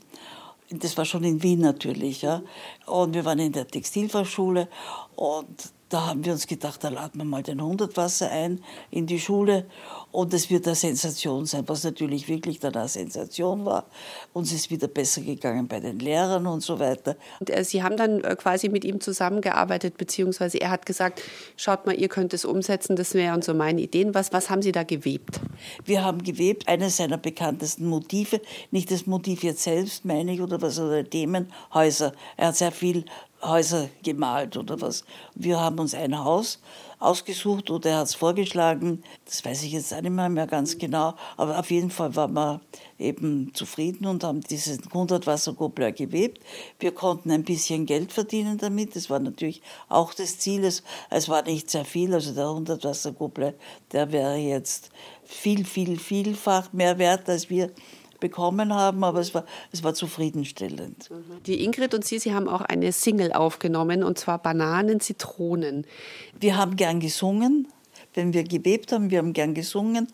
Das 0.70 0.96
war 0.96 1.04
schon 1.04 1.24
in 1.24 1.42
Wien 1.42 1.60
natürlich. 1.60 2.22
Ja. 2.22 2.42
Und 2.86 3.14
wir 3.14 3.24
waren 3.24 3.38
in 3.38 3.52
der 3.52 3.66
Textilfachschule 3.66 4.68
und 5.16 5.72
da 5.90 6.06
haben 6.06 6.24
wir 6.24 6.32
uns 6.32 6.46
gedacht, 6.46 6.84
da 6.84 6.88
laden 6.88 7.20
wir 7.20 7.24
mal 7.24 7.42
den 7.42 7.60
Hundertwasser 7.60 8.30
ein 8.30 8.62
in 8.92 9.06
die 9.06 9.18
Schule 9.18 9.66
und 10.12 10.34
es 10.34 10.50
wird 10.50 10.66
eine 10.66 10.74
Sensation 10.74 11.46
sein, 11.46 11.64
was 11.66 11.84
natürlich 11.84 12.28
wirklich 12.28 12.58
dann 12.58 12.74
eine 12.74 12.88
Sensation 12.88 13.64
war. 13.64 13.86
Uns 14.32 14.52
ist 14.52 14.70
wieder 14.70 14.88
besser 14.88 15.20
gegangen 15.20 15.68
bei 15.68 15.80
den 15.80 15.98
Lehrern 15.98 16.46
und 16.46 16.62
so 16.62 16.78
weiter. 16.78 17.16
Und 17.38 17.50
äh, 17.50 17.64
Sie 17.64 17.82
haben 17.82 17.96
dann 17.96 18.22
äh, 18.24 18.36
quasi 18.36 18.68
mit 18.68 18.84
ihm 18.84 19.00
zusammengearbeitet, 19.00 19.96
beziehungsweise 19.96 20.60
er 20.60 20.70
hat 20.70 20.86
gesagt, 20.86 21.22
schaut 21.56 21.86
mal, 21.86 21.98
ihr 21.98 22.08
könnt 22.08 22.34
es 22.34 22.44
umsetzen, 22.44 22.96
das 22.96 23.14
wären 23.14 23.42
so 23.42 23.54
meine 23.54 23.80
Ideen. 23.80 24.14
Was, 24.14 24.32
was 24.32 24.50
haben 24.50 24.62
Sie 24.62 24.72
da 24.72 24.82
gewebt? 24.82 25.40
Wir 25.84 26.04
haben 26.04 26.22
gewebt, 26.22 26.68
eines 26.68 26.96
seiner 26.96 27.18
bekanntesten 27.18 27.86
Motive, 27.86 28.40
nicht 28.70 28.90
das 28.90 29.06
Motiv 29.06 29.42
jetzt 29.44 29.62
selbst, 29.62 30.04
meine 30.04 30.32
ich, 30.32 30.40
oder 30.40 30.60
was, 30.60 30.78
oder 30.78 31.08
Themen, 31.08 31.52
Häuser. 31.72 32.12
Er 32.36 32.48
hat 32.48 32.56
sehr 32.56 32.72
viel 32.72 33.04
Häuser 33.42 33.88
gemalt 34.02 34.56
oder 34.56 34.80
was. 34.80 35.04
Wir 35.34 35.58
haben 35.58 35.78
uns 35.78 35.94
ein 35.94 36.18
Haus 36.18 36.58
ausgesucht 37.00 37.70
oder 37.70 37.90
er 37.90 37.98
hat 37.98 38.06
es 38.08 38.14
vorgeschlagen. 38.14 39.02
Das 39.24 39.44
weiß 39.44 39.64
ich 39.64 39.72
jetzt 39.72 39.92
auch 39.92 40.02
nicht 40.02 40.10
mehr, 40.10 40.46
ganz 40.46 40.78
genau. 40.78 41.14
Aber 41.36 41.58
auf 41.58 41.70
jeden 41.70 41.90
Fall 41.90 42.14
waren 42.14 42.34
wir 42.34 42.60
eben 42.98 43.52
zufrieden 43.54 44.06
und 44.06 44.22
haben 44.22 44.42
diesen 44.42 44.84
100 44.84 45.26
Wassergobler 45.26 45.92
gewebt. 45.92 46.44
Wir 46.78 46.92
konnten 46.92 47.30
ein 47.30 47.42
bisschen 47.42 47.86
Geld 47.86 48.12
verdienen 48.12 48.58
damit. 48.58 48.94
Das 48.94 49.08
war 49.08 49.18
natürlich 49.18 49.62
auch 49.88 50.12
das 50.14 50.38
Ziel. 50.38 50.64
Es, 50.64 50.82
es 51.08 51.28
war 51.28 51.42
nicht 51.42 51.70
sehr 51.70 51.86
viel. 51.86 52.12
Also 52.12 52.34
der 52.34 52.48
100 52.48 52.84
Wassergobler, 52.84 53.54
der 53.92 54.12
wäre 54.12 54.36
jetzt 54.36 54.90
viel, 55.24 55.64
viel, 55.64 55.98
vielfach 55.98 56.72
mehr 56.72 56.98
wert, 56.98 57.28
als 57.28 57.48
wir 57.48 57.70
bekommen 58.20 58.74
haben, 58.74 59.02
aber 59.02 59.20
es 59.20 59.34
war, 59.34 59.44
es 59.72 59.82
war 59.82 59.94
zufriedenstellend. 59.94 61.10
Die 61.46 61.64
Ingrid 61.64 61.94
und 61.94 62.04
Sie, 62.04 62.18
Sie 62.18 62.34
haben 62.34 62.48
auch 62.48 62.60
eine 62.60 62.92
Single 62.92 63.32
aufgenommen, 63.32 64.02
und 64.04 64.18
zwar 64.18 64.38
Bananen, 64.38 65.00
Zitronen. 65.00 65.86
Wir 66.38 66.56
haben 66.56 66.76
gern 66.76 67.00
gesungen, 67.00 67.68
wenn 68.14 68.32
wir 68.32 68.44
gewebt 68.44 68.92
haben, 68.92 69.10
wir 69.10 69.18
haben 69.18 69.32
gern 69.32 69.54
gesungen. 69.54 70.08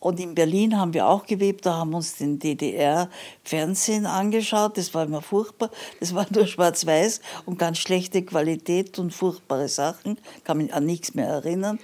Und 0.00 0.20
in 0.20 0.34
Berlin 0.36 0.78
haben 0.78 0.94
wir 0.94 1.08
auch 1.08 1.26
gewebt, 1.26 1.66
da 1.66 1.74
haben 1.74 1.90
wir 1.90 1.96
uns 1.96 2.16
den 2.16 2.38
DDR-Fernsehen 2.38 4.06
angeschaut. 4.06 4.78
Das 4.78 4.94
war 4.94 5.04
immer 5.04 5.22
furchtbar. 5.22 5.70
Das 5.98 6.14
war 6.14 6.26
nur 6.30 6.46
schwarz-weiß 6.46 7.20
und 7.46 7.58
ganz 7.58 7.78
schlechte 7.78 8.22
Qualität 8.22 8.98
und 9.00 9.12
furchtbare 9.12 9.68
Sachen. 9.68 10.18
Kann 10.44 10.58
mich 10.58 10.72
an 10.72 10.86
nichts 10.86 11.14
mehr 11.14 11.26
erinnern. 11.26 11.80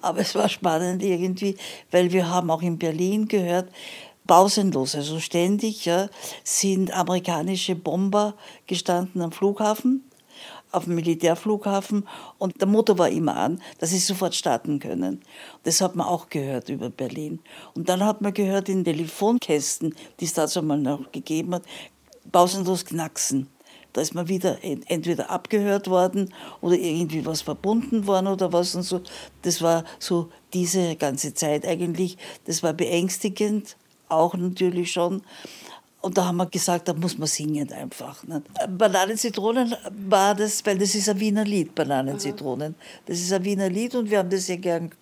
Aber 0.00 0.20
es 0.20 0.34
war 0.34 0.48
spannend 0.48 1.02
irgendwie, 1.02 1.56
weil 1.90 2.10
wir 2.12 2.30
haben 2.30 2.50
auch 2.50 2.62
in 2.62 2.78
Berlin 2.78 3.28
gehört, 3.28 3.68
pausenlos, 4.28 4.94
also 4.94 5.18
ständig, 5.18 5.86
ja, 5.86 6.08
sind 6.44 6.92
amerikanische 6.92 7.74
Bomber 7.74 8.34
gestanden 8.68 9.22
am 9.22 9.32
Flughafen, 9.32 10.04
auf 10.70 10.84
dem 10.84 10.94
Militärflughafen 10.96 12.06
und 12.36 12.60
der 12.60 12.68
Motor 12.68 12.98
war 12.98 13.08
immer 13.08 13.36
an, 13.36 13.60
dass 13.78 13.90
sie 13.90 13.98
sofort 13.98 14.34
starten 14.36 14.78
können. 14.78 15.22
Das 15.64 15.80
hat 15.80 15.96
man 15.96 16.06
auch 16.06 16.28
gehört 16.28 16.68
über 16.68 16.90
Berlin. 16.90 17.40
Und 17.74 17.88
dann 17.88 18.04
hat 18.04 18.20
man 18.20 18.34
gehört 18.34 18.68
in 18.68 18.84
Telefonkästen, 18.84 19.96
die 20.20 20.26
es 20.26 20.34
dazu 20.34 20.62
mal 20.62 20.78
noch 20.78 21.10
gegeben 21.10 21.54
hat, 21.54 21.62
pausenlos 22.30 22.84
knacksen. 22.84 23.48
Da 23.94 24.02
ist 24.02 24.14
man 24.14 24.28
wieder 24.28 24.58
entweder 24.62 25.30
abgehört 25.30 25.88
worden 25.88 26.34
oder 26.60 26.76
irgendwie 26.76 27.24
was 27.24 27.40
verbunden 27.40 28.06
worden 28.06 28.26
oder 28.26 28.52
was 28.52 28.74
und 28.74 28.82
so. 28.82 29.00
Das 29.40 29.62
war 29.62 29.84
so 29.98 30.28
diese 30.52 30.96
ganze 30.96 31.32
Zeit 31.32 31.66
eigentlich. 31.66 32.18
Das 32.44 32.62
war 32.62 32.74
beängstigend 32.74 33.76
auch 34.08 34.34
natürlich 34.34 34.92
schon. 34.92 35.22
Und 36.00 36.16
da 36.16 36.26
haben 36.26 36.36
wir 36.36 36.46
gesagt, 36.46 36.86
da 36.86 36.94
muss 36.94 37.18
man 37.18 37.26
singen 37.26 37.72
einfach. 37.72 38.22
Ne? 38.24 38.40
Bananen-Zitronen 38.68 39.74
war 40.08 40.34
das, 40.34 40.64
weil 40.64 40.78
das 40.78 40.94
ist 40.94 41.08
ein 41.08 41.18
Wiener 41.18 41.44
Lied, 41.44 41.74
Bananen-Zitronen. 41.74 42.76
Das 43.06 43.18
ist 43.18 43.32
ein 43.32 43.44
Wiener 43.44 43.68
Lied 43.68 43.96
und 43.96 44.08
wir 44.08 44.18
haben 44.18 44.30
das 44.30 44.46
sehr 44.46 44.58
gern 44.58 44.92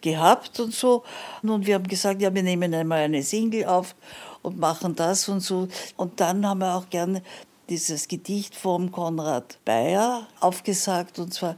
gehabt 0.00 0.58
und 0.58 0.72
so. 0.72 1.04
Und 1.42 1.66
wir 1.66 1.74
haben 1.74 1.86
gesagt, 1.86 2.22
ja, 2.22 2.34
wir 2.34 2.42
nehmen 2.42 2.72
einmal 2.72 3.00
eine 3.00 3.22
Single 3.22 3.66
auf 3.66 3.94
und 4.40 4.58
machen 4.58 4.96
das 4.96 5.28
und 5.28 5.40
so. 5.40 5.68
Und 5.96 6.20
dann 6.20 6.46
haben 6.46 6.60
wir 6.60 6.74
auch 6.74 6.88
gerne 6.88 7.22
dieses 7.68 8.08
Gedicht 8.08 8.54
vom 8.54 8.90
Konrad 8.90 9.58
Bayer 9.66 10.26
aufgesagt. 10.40 11.18
Und 11.18 11.34
zwar, 11.34 11.56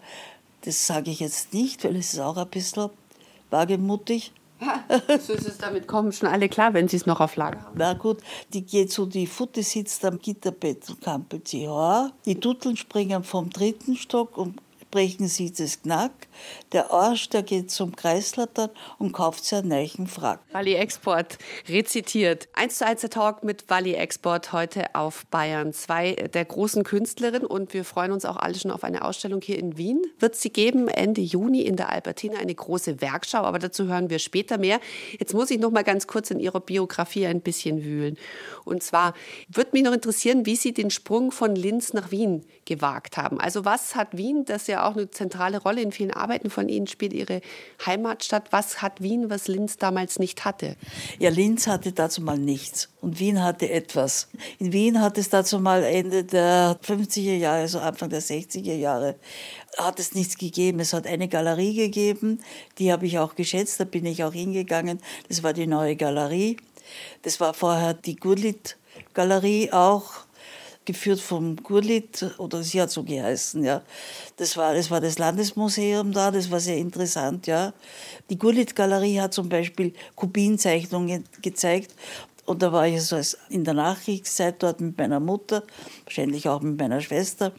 das 0.62 0.86
sage 0.86 1.12
ich 1.12 1.20
jetzt 1.20 1.54
nicht, 1.54 1.84
weil 1.84 1.96
es 1.96 2.14
ist 2.14 2.20
auch 2.20 2.36
ein 2.36 2.48
bisschen 2.48 2.90
wagemutig. 3.50 4.32
so 5.20 5.32
ist 5.32 5.46
es 5.46 5.58
damit 5.58 5.86
kommen 5.86 6.12
schon 6.12 6.28
alle 6.28 6.48
klar, 6.48 6.74
wenn 6.74 6.88
sie 6.88 6.96
es 6.96 7.06
noch 7.06 7.20
auf 7.20 7.36
Lager 7.36 7.62
haben. 7.62 7.78
Na 7.78 7.94
gut, 7.94 8.18
die 8.52 8.62
geht 8.62 8.90
so, 8.90 9.06
die 9.06 9.26
Futte 9.26 9.62
sitzt 9.62 10.04
am 10.04 10.18
Gitterbett 10.18 10.88
und 10.88 11.00
kampelt 11.00 11.48
sie 11.48 11.60
her. 11.60 12.12
Die 12.24 12.40
Tutteln 12.40 12.76
springen 12.76 13.22
vom 13.24 13.50
dritten 13.50 13.96
Stock 13.96 14.36
und 14.36 14.56
brechen 14.90 15.28
sie 15.28 15.52
das 15.52 15.82
Knack. 15.82 16.12
Der 16.72 16.90
Arsch, 16.90 17.28
der 17.28 17.42
geht 17.42 17.70
zum 17.70 17.94
Kreislattern 17.94 18.70
und 18.98 19.12
kauft 19.12 19.44
sich 19.44 19.58
einen 19.58 19.68
neuen 19.68 20.06
Frack. 20.06 20.40
Wally 20.52 20.74
Export 20.74 21.38
rezitiert. 21.68 22.48
1 22.54 22.78
zu 22.78 22.86
1 22.86 23.00
der 23.02 23.10
Talk 23.10 23.44
mit 23.44 23.68
Wally 23.68 23.94
Export 23.94 24.52
heute 24.52 24.94
auf 24.94 25.26
Bayern. 25.26 25.72
Zwei 25.72 26.12
der 26.12 26.44
großen 26.44 26.84
Künstlerinnen 26.84 27.46
und 27.46 27.74
wir 27.74 27.84
freuen 27.84 28.12
uns 28.12 28.24
auch 28.24 28.36
alle 28.36 28.54
schon 28.54 28.70
auf 28.70 28.84
eine 28.84 29.04
Ausstellung 29.04 29.40
hier 29.42 29.58
in 29.58 29.76
Wien. 29.76 30.02
Wird 30.18 30.36
sie 30.36 30.50
geben 30.50 30.88
Ende 30.88 31.20
Juni 31.20 31.62
in 31.62 31.76
der 31.76 31.90
Albertina 31.90 32.38
eine 32.38 32.54
große 32.54 33.00
Werkschau, 33.00 33.42
aber 33.42 33.58
dazu 33.58 33.86
hören 33.86 34.10
wir 34.10 34.18
später 34.18 34.58
mehr. 34.58 34.80
Jetzt 35.18 35.34
muss 35.34 35.50
ich 35.50 35.58
noch 35.58 35.70
mal 35.70 35.84
ganz 35.84 36.06
kurz 36.06 36.30
in 36.30 36.40
Ihrer 36.40 36.60
Biografie 36.60 37.26
ein 37.26 37.40
bisschen 37.40 37.84
wühlen. 37.84 38.16
Und 38.64 38.82
zwar 38.82 39.14
würde 39.48 39.70
mich 39.72 39.82
noch 39.82 39.92
interessieren, 39.92 40.46
wie 40.46 40.56
Sie 40.56 40.72
den 40.72 40.90
Sprung 40.90 41.30
von 41.30 41.54
Linz 41.54 41.92
nach 41.92 42.10
Wien 42.10 42.44
gewagt 42.64 43.16
haben. 43.16 43.40
Also 43.40 43.64
was 43.64 43.94
hat 43.94 44.16
Wien, 44.16 44.44
das 44.44 44.66
ja 44.66 44.77
auch 44.86 44.96
eine 44.96 45.10
zentrale 45.10 45.58
Rolle 45.58 45.82
in 45.82 45.92
vielen 45.92 46.12
Arbeiten 46.12 46.50
von 46.50 46.68
Ihnen 46.68 46.86
spielt, 46.86 47.12
Ihre 47.12 47.40
Heimatstadt, 47.84 48.52
was 48.52 48.82
hat 48.82 49.02
Wien, 49.02 49.30
was 49.30 49.48
Linz 49.48 49.76
damals 49.76 50.18
nicht 50.18 50.44
hatte? 50.44 50.76
Ja, 51.18 51.30
Linz 51.30 51.66
hatte 51.66 51.92
dazu 51.92 52.20
mal 52.22 52.38
nichts 52.38 52.88
und 53.00 53.18
Wien 53.18 53.42
hatte 53.42 53.70
etwas. 53.70 54.28
In 54.58 54.72
Wien 54.72 55.00
hat 55.00 55.18
es 55.18 55.28
dazu 55.30 55.58
mal 55.58 55.82
Ende 55.84 56.24
der 56.24 56.78
50er 56.82 57.36
Jahre, 57.36 57.60
also 57.60 57.78
Anfang 57.78 58.10
der 58.10 58.22
60er 58.22 58.74
Jahre, 58.74 59.16
hat 59.76 60.00
es 60.00 60.14
nichts 60.14 60.36
gegeben. 60.36 60.80
Es 60.80 60.92
hat 60.92 61.06
eine 61.06 61.28
Galerie 61.28 61.74
gegeben, 61.74 62.40
die 62.78 62.92
habe 62.92 63.06
ich 63.06 63.18
auch 63.18 63.34
geschätzt, 63.34 63.80
da 63.80 63.84
bin 63.84 64.06
ich 64.06 64.24
auch 64.24 64.32
hingegangen. 64.32 65.00
Das 65.28 65.42
war 65.42 65.52
die 65.52 65.66
neue 65.66 65.96
Galerie. 65.96 66.56
Das 67.22 67.40
war 67.40 67.54
vorher 67.54 67.94
die 67.94 68.16
Gurlit-Galerie 68.16 69.72
auch 69.72 70.27
geführt 70.88 71.20
vom 71.20 71.56
Gurlit, 71.56 72.24
oder 72.38 72.62
sie 72.62 72.80
hat 72.80 72.90
so 72.90 73.04
geheißen, 73.04 73.62
ja. 73.62 73.82
Das 74.38 74.56
war, 74.56 74.72
das 74.72 74.90
war 74.90 75.02
das 75.02 75.18
Landesmuseum 75.18 76.12
da, 76.12 76.30
das 76.30 76.50
war 76.50 76.60
sehr 76.60 76.78
interessant, 76.78 77.46
ja. 77.46 77.74
Die 78.30 78.38
Gurlit-Galerie 78.38 79.20
hat 79.20 79.34
zum 79.34 79.50
Beispiel 79.50 79.92
Kubinzeichnungen 80.14 81.24
gezeigt 81.42 81.94
und 82.46 82.62
da 82.62 82.72
war 82.72 82.88
ich 82.88 83.02
so 83.02 83.20
in 83.50 83.64
der 83.64 83.74
Nachkriegszeit 83.74 84.62
dort 84.62 84.80
mit 84.80 84.96
meiner 84.96 85.20
Mutter, 85.20 85.62
wahrscheinlich 86.04 86.48
auch 86.48 86.62
mit 86.62 86.78
meiner 86.78 87.02
Schwester. 87.02 87.52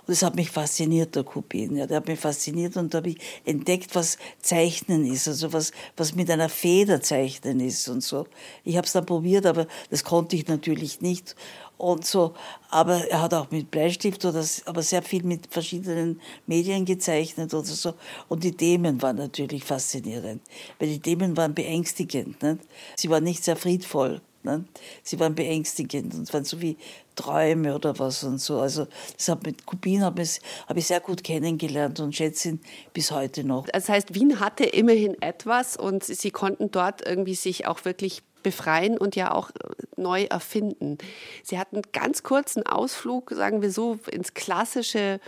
Und 0.00 0.08
das 0.08 0.22
hat 0.22 0.36
mich 0.36 0.50
fasziniert, 0.50 1.14
der 1.14 1.24
Kubin. 1.24 1.76
Ja, 1.76 1.86
der 1.86 1.98
hat 1.98 2.08
mich 2.08 2.18
fasziniert 2.18 2.76
und 2.76 2.92
da 2.92 2.98
habe 2.98 3.10
ich 3.10 3.18
entdeckt, 3.44 3.94
was 3.94 4.18
Zeichnen 4.40 5.04
ist, 5.04 5.28
also 5.28 5.52
was, 5.52 5.72
was 5.96 6.14
mit 6.14 6.30
einer 6.30 6.48
Feder 6.48 7.00
zeichnen 7.00 7.60
ist 7.60 7.88
und 7.88 8.02
so. 8.02 8.26
Ich 8.64 8.76
habe 8.76 8.86
es 8.86 8.92
dann 8.92 9.06
probiert, 9.06 9.46
aber 9.46 9.66
das 9.90 10.04
konnte 10.04 10.36
ich 10.36 10.46
natürlich 10.48 11.00
nicht 11.00 11.36
und 11.80 12.06
so. 12.06 12.34
Aber 12.68 13.08
er 13.08 13.22
hat 13.22 13.34
auch 13.34 13.50
mit 13.50 13.70
Bleistift 13.70 14.24
oder 14.24 14.44
aber 14.66 14.82
sehr 14.82 15.02
viel 15.02 15.22
mit 15.24 15.48
verschiedenen 15.50 16.20
Medien 16.46 16.84
gezeichnet 16.84 17.52
oder 17.54 17.64
so. 17.64 17.94
Und 18.28 18.44
die 18.44 18.52
Themen 18.52 19.00
waren 19.02 19.16
natürlich 19.16 19.64
faszinierend, 19.64 20.42
weil 20.78 20.88
die 20.88 21.00
Themen 21.00 21.36
waren 21.36 21.54
beängstigend. 21.54 22.42
Nicht? 22.42 22.60
Sie 22.96 23.10
waren 23.10 23.24
nicht 23.24 23.42
sehr 23.42 23.56
friedvoll. 23.56 24.20
Nicht? 24.42 24.64
Sie 25.02 25.20
waren 25.20 25.34
beängstigend 25.34 26.14
und 26.14 26.32
waren 26.32 26.44
so 26.44 26.60
wie 26.60 26.76
Träume 27.14 27.74
oder 27.74 27.98
was 27.98 28.24
und 28.24 28.38
so. 28.38 28.60
Also 28.60 28.86
das 29.16 29.28
hat 29.28 29.44
mit 29.44 29.66
Kubin 29.66 30.02
habe 30.02 30.22
ich, 30.22 30.40
hab 30.66 30.76
ich 30.76 30.86
sehr 30.86 31.00
gut 31.00 31.22
kennengelernt 31.22 32.00
und 32.00 32.14
schätze 32.14 32.50
ihn 32.50 32.60
bis 32.94 33.10
heute 33.10 33.44
noch. 33.44 33.66
Das 33.66 33.88
heißt, 33.88 34.14
Wien 34.14 34.40
hatte 34.40 34.64
immerhin 34.64 35.20
etwas 35.20 35.76
und 35.76 36.04
Sie 36.04 36.30
konnten 36.30 36.70
dort 36.70 37.06
irgendwie 37.06 37.34
sich 37.34 37.66
auch 37.66 37.84
wirklich 37.84 38.22
befreien 38.42 38.96
und 38.96 39.16
ja 39.16 39.32
auch 39.32 39.50
äh, 39.50 39.54
neu 39.96 40.24
erfinden. 40.24 40.98
Sie 41.42 41.58
hatten 41.58 41.82
ganz 41.92 42.22
kurzen 42.22 42.64
Ausflug, 42.64 43.30
sagen 43.30 43.62
wir 43.62 43.70
so, 43.70 43.98
ins 44.10 44.34
klassische 44.34 45.20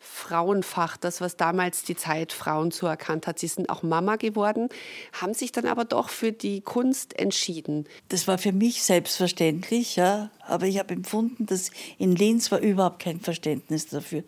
Frauenfach, 0.00 0.96
das, 0.96 1.20
was 1.20 1.36
damals 1.36 1.82
die 1.82 1.96
Zeit 1.96 2.32
Frauen 2.32 2.70
zuerkannt 2.70 3.26
hat. 3.26 3.38
Sie 3.38 3.48
sind 3.48 3.68
auch 3.68 3.82
Mama 3.82 4.16
geworden, 4.16 4.68
haben 5.12 5.34
sich 5.34 5.50
dann 5.50 5.66
aber 5.66 5.84
doch 5.84 6.08
für 6.08 6.30
die 6.30 6.60
Kunst 6.60 7.18
entschieden. 7.18 7.84
Das 8.08 8.28
war 8.28 8.38
für 8.38 8.52
mich 8.52 8.82
selbstverständlich, 8.84 9.96
ja. 9.96 10.30
Aber 10.46 10.66
ich 10.66 10.78
habe 10.78 10.94
empfunden, 10.94 11.46
dass 11.46 11.70
in 11.98 12.14
Linz 12.14 12.50
war 12.50 12.60
überhaupt 12.60 13.02
kein 13.02 13.20
Verständnis 13.20 13.86
dafür. 13.86 14.22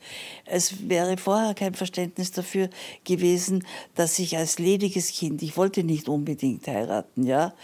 Es 0.44 0.88
wäre 0.88 1.16
vorher 1.16 1.54
kein 1.54 1.74
Verständnis 1.74 2.33
dafür 2.33 2.68
gewesen, 3.04 3.64
dass 3.94 4.18
ich 4.18 4.37
als 4.37 4.59
lediges 4.59 5.12
Kind, 5.12 5.40
ich 5.42 5.56
wollte 5.56 5.83
nicht 5.83 6.09
unbedingt 6.09 6.66
heiraten, 6.66 7.24
ja, 7.24 7.54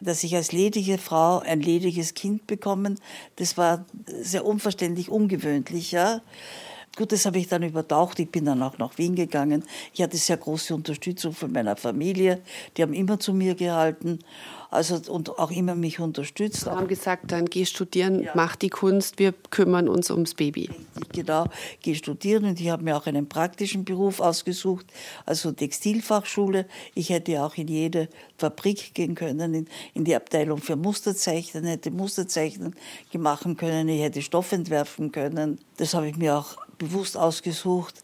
dass 0.00 0.22
ich 0.22 0.36
als 0.36 0.52
ledige 0.52 0.98
Frau 0.98 1.40
ein 1.40 1.60
lediges 1.60 2.14
Kind 2.14 2.46
bekommen, 2.46 3.00
das 3.36 3.56
war 3.56 3.84
sehr 4.06 4.44
unverständlich, 4.44 5.08
ungewöhnlich, 5.08 5.92
ja. 5.92 6.20
Gut, 6.96 7.10
das 7.10 7.26
habe 7.26 7.38
ich 7.38 7.48
dann 7.48 7.62
übertaucht. 7.62 8.18
Ich 8.20 8.30
bin 8.30 8.44
dann 8.44 8.62
auch 8.62 8.78
nach 8.78 8.96
Wien 8.98 9.16
gegangen. 9.16 9.64
Ich 9.92 10.02
hatte 10.02 10.16
sehr 10.16 10.36
große 10.36 10.74
Unterstützung 10.74 11.32
von 11.32 11.50
meiner 11.50 11.76
Familie. 11.76 12.40
Die 12.76 12.82
haben 12.82 12.94
immer 12.94 13.18
zu 13.18 13.34
mir 13.34 13.54
gehalten 13.54 14.20
also, 14.74 15.00
und 15.12 15.38
auch 15.38 15.52
immer 15.52 15.76
mich 15.76 16.00
unterstützt. 16.00 16.62
Sie 16.62 16.70
haben 16.70 16.88
gesagt, 16.88 17.30
dann 17.30 17.44
geh 17.44 17.64
studieren, 17.64 18.24
ja. 18.24 18.32
mach 18.34 18.56
die 18.56 18.70
Kunst, 18.70 19.20
wir 19.20 19.32
kümmern 19.50 19.88
uns 19.88 20.10
ums 20.10 20.34
Baby. 20.34 20.68
Richtig, 20.96 21.12
genau, 21.12 21.46
geh 21.80 21.94
studieren 21.94 22.44
und 22.44 22.60
ich 22.60 22.70
habe 22.70 22.82
mir 22.82 22.96
auch 22.96 23.06
einen 23.06 23.28
praktischen 23.28 23.84
Beruf 23.84 24.18
ausgesucht, 24.18 24.86
also 25.26 25.52
Textilfachschule. 25.52 26.66
Ich 26.94 27.10
hätte 27.10 27.40
auch 27.44 27.56
in 27.56 27.68
jede 27.68 28.08
Fabrik 28.36 28.94
gehen 28.94 29.14
können, 29.14 29.54
in, 29.54 29.68
in 29.94 30.04
die 30.04 30.16
Abteilung 30.16 30.58
für 30.58 30.74
Musterzeichnen, 30.74 31.64
hätte 31.64 31.92
Musterzeichnen 31.92 32.74
machen 33.16 33.56
können, 33.56 33.88
ich 33.88 34.02
hätte 34.02 34.22
Stoff 34.22 34.50
entwerfen 34.50 35.12
können. 35.12 35.60
Das 35.76 35.94
habe 35.94 36.08
ich 36.08 36.16
mir 36.16 36.36
auch 36.36 36.56
bewusst 36.78 37.16
ausgesucht, 37.16 38.02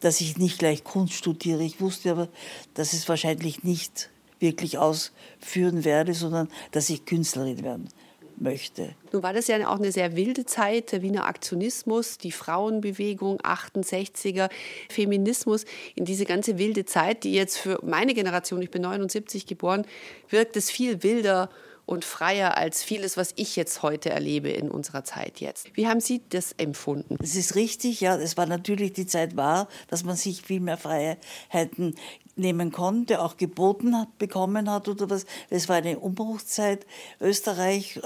dass 0.00 0.20
ich 0.20 0.36
nicht 0.36 0.58
gleich 0.58 0.84
Kunst 0.84 1.14
studiere. 1.14 1.62
Ich 1.62 1.80
wusste 1.80 2.10
aber, 2.10 2.28
dass 2.74 2.92
es 2.92 3.08
wahrscheinlich 3.08 3.64
nicht 3.64 4.10
wirklich 4.38 4.78
ausführen 4.78 5.84
werde, 5.84 6.14
sondern 6.14 6.48
dass 6.72 6.90
ich 6.90 7.06
Künstlerin 7.06 7.62
werden 7.62 7.88
möchte. 8.36 8.94
Nun 9.12 9.22
war 9.22 9.32
das 9.32 9.46
ja 9.46 9.66
auch 9.68 9.78
eine 9.78 9.92
sehr 9.92 10.16
wilde 10.16 10.44
Zeit, 10.44 10.92
der 10.92 11.02
Wiener 11.02 11.26
Aktionismus, 11.26 12.18
die 12.18 12.32
Frauenbewegung, 12.32 13.40
68er, 13.40 14.50
Feminismus, 14.90 15.64
in 15.94 16.04
diese 16.04 16.24
ganze 16.24 16.58
wilde 16.58 16.84
Zeit, 16.84 17.24
die 17.24 17.32
jetzt 17.32 17.56
für 17.58 17.78
meine 17.82 18.12
Generation, 18.14 18.60
ich 18.62 18.70
bin 18.70 18.82
79 18.82 19.46
geboren, 19.46 19.86
wirkt 20.28 20.56
es 20.56 20.70
viel 20.70 21.02
wilder 21.02 21.48
und 21.86 22.04
freier 22.04 22.56
als 22.56 22.82
vieles, 22.82 23.16
was 23.16 23.32
ich 23.36 23.56
jetzt 23.56 23.82
heute 23.82 24.10
erlebe 24.10 24.48
in 24.50 24.70
unserer 24.70 25.04
Zeit 25.04 25.40
jetzt. 25.40 25.76
Wie 25.76 25.86
haben 25.86 26.00
Sie 26.00 26.22
das 26.30 26.52
empfunden? 26.52 27.16
Es 27.22 27.36
ist 27.36 27.54
richtig, 27.54 28.00
ja, 28.00 28.16
es 28.16 28.36
war 28.36 28.46
natürlich 28.46 28.92
die 28.92 29.06
Zeit 29.06 29.36
wahr, 29.36 29.68
dass 29.88 30.04
man 30.04 30.16
sich 30.16 30.42
viel 30.42 30.60
mehr 30.60 30.78
Freiheiten 30.78 31.94
nehmen 32.36 32.72
konnte, 32.72 33.22
auch 33.22 33.36
geboten 33.36 33.96
hat, 33.96 34.18
bekommen 34.18 34.70
hat 34.70 34.88
oder 34.88 35.08
was. 35.10 35.26
Es 35.50 35.68
war 35.68 35.76
eine 35.76 35.98
Umbruchszeit. 35.98 36.86
Österreich, 37.20 38.00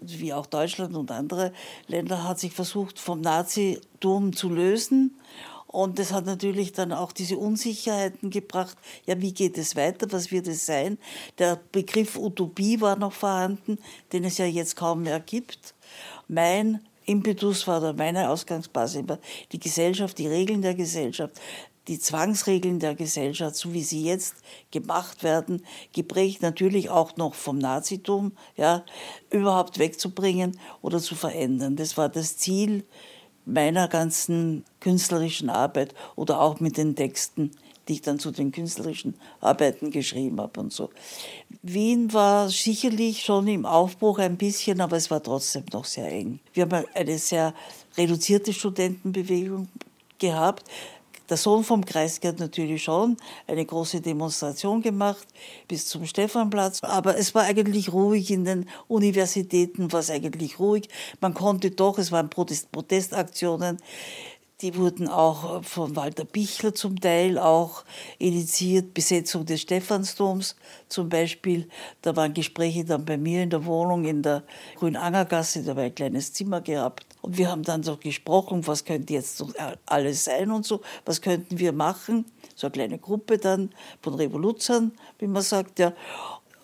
wie 0.00 0.32
auch 0.32 0.46
Deutschland 0.46 0.96
und 0.96 1.10
andere 1.10 1.52
Länder, 1.86 2.24
hat 2.24 2.40
sich 2.40 2.52
versucht, 2.52 2.98
vom 2.98 3.20
Nazitum 3.20 4.34
zu 4.34 4.48
lösen 4.48 5.18
und 5.68 5.98
das 5.98 6.12
hat 6.12 6.24
natürlich 6.24 6.72
dann 6.72 6.92
auch 6.92 7.12
diese 7.12 7.36
Unsicherheiten 7.36 8.30
gebracht. 8.30 8.76
Ja, 9.06 9.20
wie 9.20 9.32
geht 9.32 9.58
es 9.58 9.76
weiter? 9.76 10.10
Was 10.10 10.32
wird 10.32 10.48
es 10.48 10.64
sein? 10.64 10.98
Der 11.38 11.60
Begriff 11.72 12.16
Utopie 12.16 12.80
war 12.80 12.96
noch 12.96 13.12
vorhanden, 13.12 13.78
den 14.12 14.24
es 14.24 14.38
ja 14.38 14.46
jetzt 14.46 14.76
kaum 14.76 15.02
mehr 15.02 15.20
gibt. 15.20 15.74
Mein 16.26 16.80
Impetus 17.04 17.66
war 17.66 17.78
oder 17.78 17.92
meine 17.92 18.30
Ausgangsbasis 18.30 19.00
immer 19.00 19.18
die 19.52 19.60
Gesellschaft, 19.60 20.16
die 20.18 20.26
Regeln 20.26 20.62
der 20.62 20.74
Gesellschaft, 20.74 21.38
die 21.86 21.98
Zwangsregeln 21.98 22.78
der 22.78 22.94
Gesellschaft, 22.94 23.56
so 23.56 23.72
wie 23.72 23.82
sie 23.82 24.04
jetzt 24.04 24.36
gemacht 24.70 25.22
werden, 25.22 25.64
geprägt 25.92 26.42
natürlich 26.42 26.90
auch 26.90 27.16
noch 27.16 27.34
vom 27.34 27.58
Nazitum, 27.58 28.32
ja, 28.56 28.84
überhaupt 29.30 29.78
wegzubringen 29.78 30.58
oder 30.80 30.98
zu 30.98 31.14
verändern. 31.14 31.76
Das 31.76 31.96
war 31.96 32.08
das 32.08 32.36
Ziel 32.38 32.84
meiner 33.48 33.88
ganzen 33.88 34.64
künstlerischen 34.80 35.50
Arbeit 35.50 35.94
oder 36.16 36.40
auch 36.40 36.60
mit 36.60 36.76
den 36.76 36.94
Texten, 36.94 37.50
die 37.88 37.94
ich 37.94 38.02
dann 38.02 38.18
zu 38.18 38.30
den 38.30 38.52
künstlerischen 38.52 39.14
Arbeiten 39.40 39.90
geschrieben 39.90 40.40
habe 40.40 40.60
und 40.60 40.72
so. 40.72 40.90
Wien 41.62 42.12
war 42.12 42.50
sicherlich 42.50 43.24
schon 43.24 43.48
im 43.48 43.64
Aufbruch 43.64 44.18
ein 44.18 44.36
bisschen, 44.36 44.80
aber 44.80 44.96
es 44.96 45.10
war 45.10 45.22
trotzdem 45.22 45.64
noch 45.72 45.86
sehr 45.86 46.10
eng. 46.10 46.40
Wir 46.52 46.64
haben 46.64 46.84
eine 46.94 47.18
sehr 47.18 47.54
reduzierte 47.96 48.52
Studentenbewegung 48.52 49.68
gehabt. 50.18 50.64
Der 51.28 51.36
Sohn 51.36 51.62
vom 51.62 51.84
Kreisky 51.84 52.26
hat 52.26 52.38
natürlich 52.38 52.82
schon 52.82 53.18
eine 53.46 53.64
große 53.64 54.00
Demonstration 54.00 54.80
gemacht 54.80 55.26
bis 55.66 55.86
zum 55.86 56.06
Stephanplatz, 56.06 56.82
aber 56.82 57.18
es 57.18 57.34
war 57.34 57.42
eigentlich 57.42 57.92
ruhig 57.92 58.30
in 58.30 58.44
den 58.44 58.66
Universitäten, 58.86 59.92
war 59.92 60.00
es 60.00 60.10
eigentlich 60.10 60.58
ruhig. 60.58 60.88
Man 61.20 61.34
konnte 61.34 61.70
doch, 61.70 61.98
es 61.98 62.12
waren 62.12 62.30
Protest 62.30 62.72
Protestaktionen. 62.72 63.78
Die 64.60 64.74
wurden 64.74 65.06
auch 65.06 65.62
von 65.62 65.94
Walter 65.94 66.24
Bichler 66.24 66.74
zum 66.74 67.00
Teil 67.00 67.38
auch 67.38 67.84
initiiert, 68.18 68.92
Besetzung 68.92 69.46
des 69.46 69.60
Stephansdoms 69.60 70.56
zum 70.88 71.08
Beispiel. 71.08 71.68
Da 72.02 72.16
waren 72.16 72.34
Gespräche 72.34 72.84
dann 72.84 73.04
bei 73.04 73.16
mir 73.18 73.44
in 73.44 73.50
der 73.50 73.64
Wohnung 73.66 74.04
in 74.04 74.20
der 74.20 74.42
Grünangergasse, 74.74 75.62
da 75.62 75.76
war 75.76 75.84
ein 75.84 75.94
kleines 75.94 76.32
Zimmer 76.32 76.60
gehabt. 76.60 77.06
Und 77.22 77.38
wir 77.38 77.48
haben 77.48 77.62
dann 77.62 77.84
so 77.84 77.96
gesprochen, 77.98 78.66
was 78.66 78.84
könnte 78.84 79.12
jetzt 79.12 79.44
alles 79.86 80.24
sein 80.24 80.50
und 80.50 80.66
so, 80.66 80.80
was 81.04 81.22
könnten 81.22 81.60
wir 81.60 81.70
machen. 81.70 82.24
So 82.56 82.66
eine 82.66 82.72
kleine 82.72 82.98
Gruppe 82.98 83.38
dann 83.38 83.70
von 84.02 84.14
Revoluzern, 84.14 84.90
wie 85.20 85.28
man 85.28 85.42
sagt, 85.42 85.78
ja. 85.78 85.92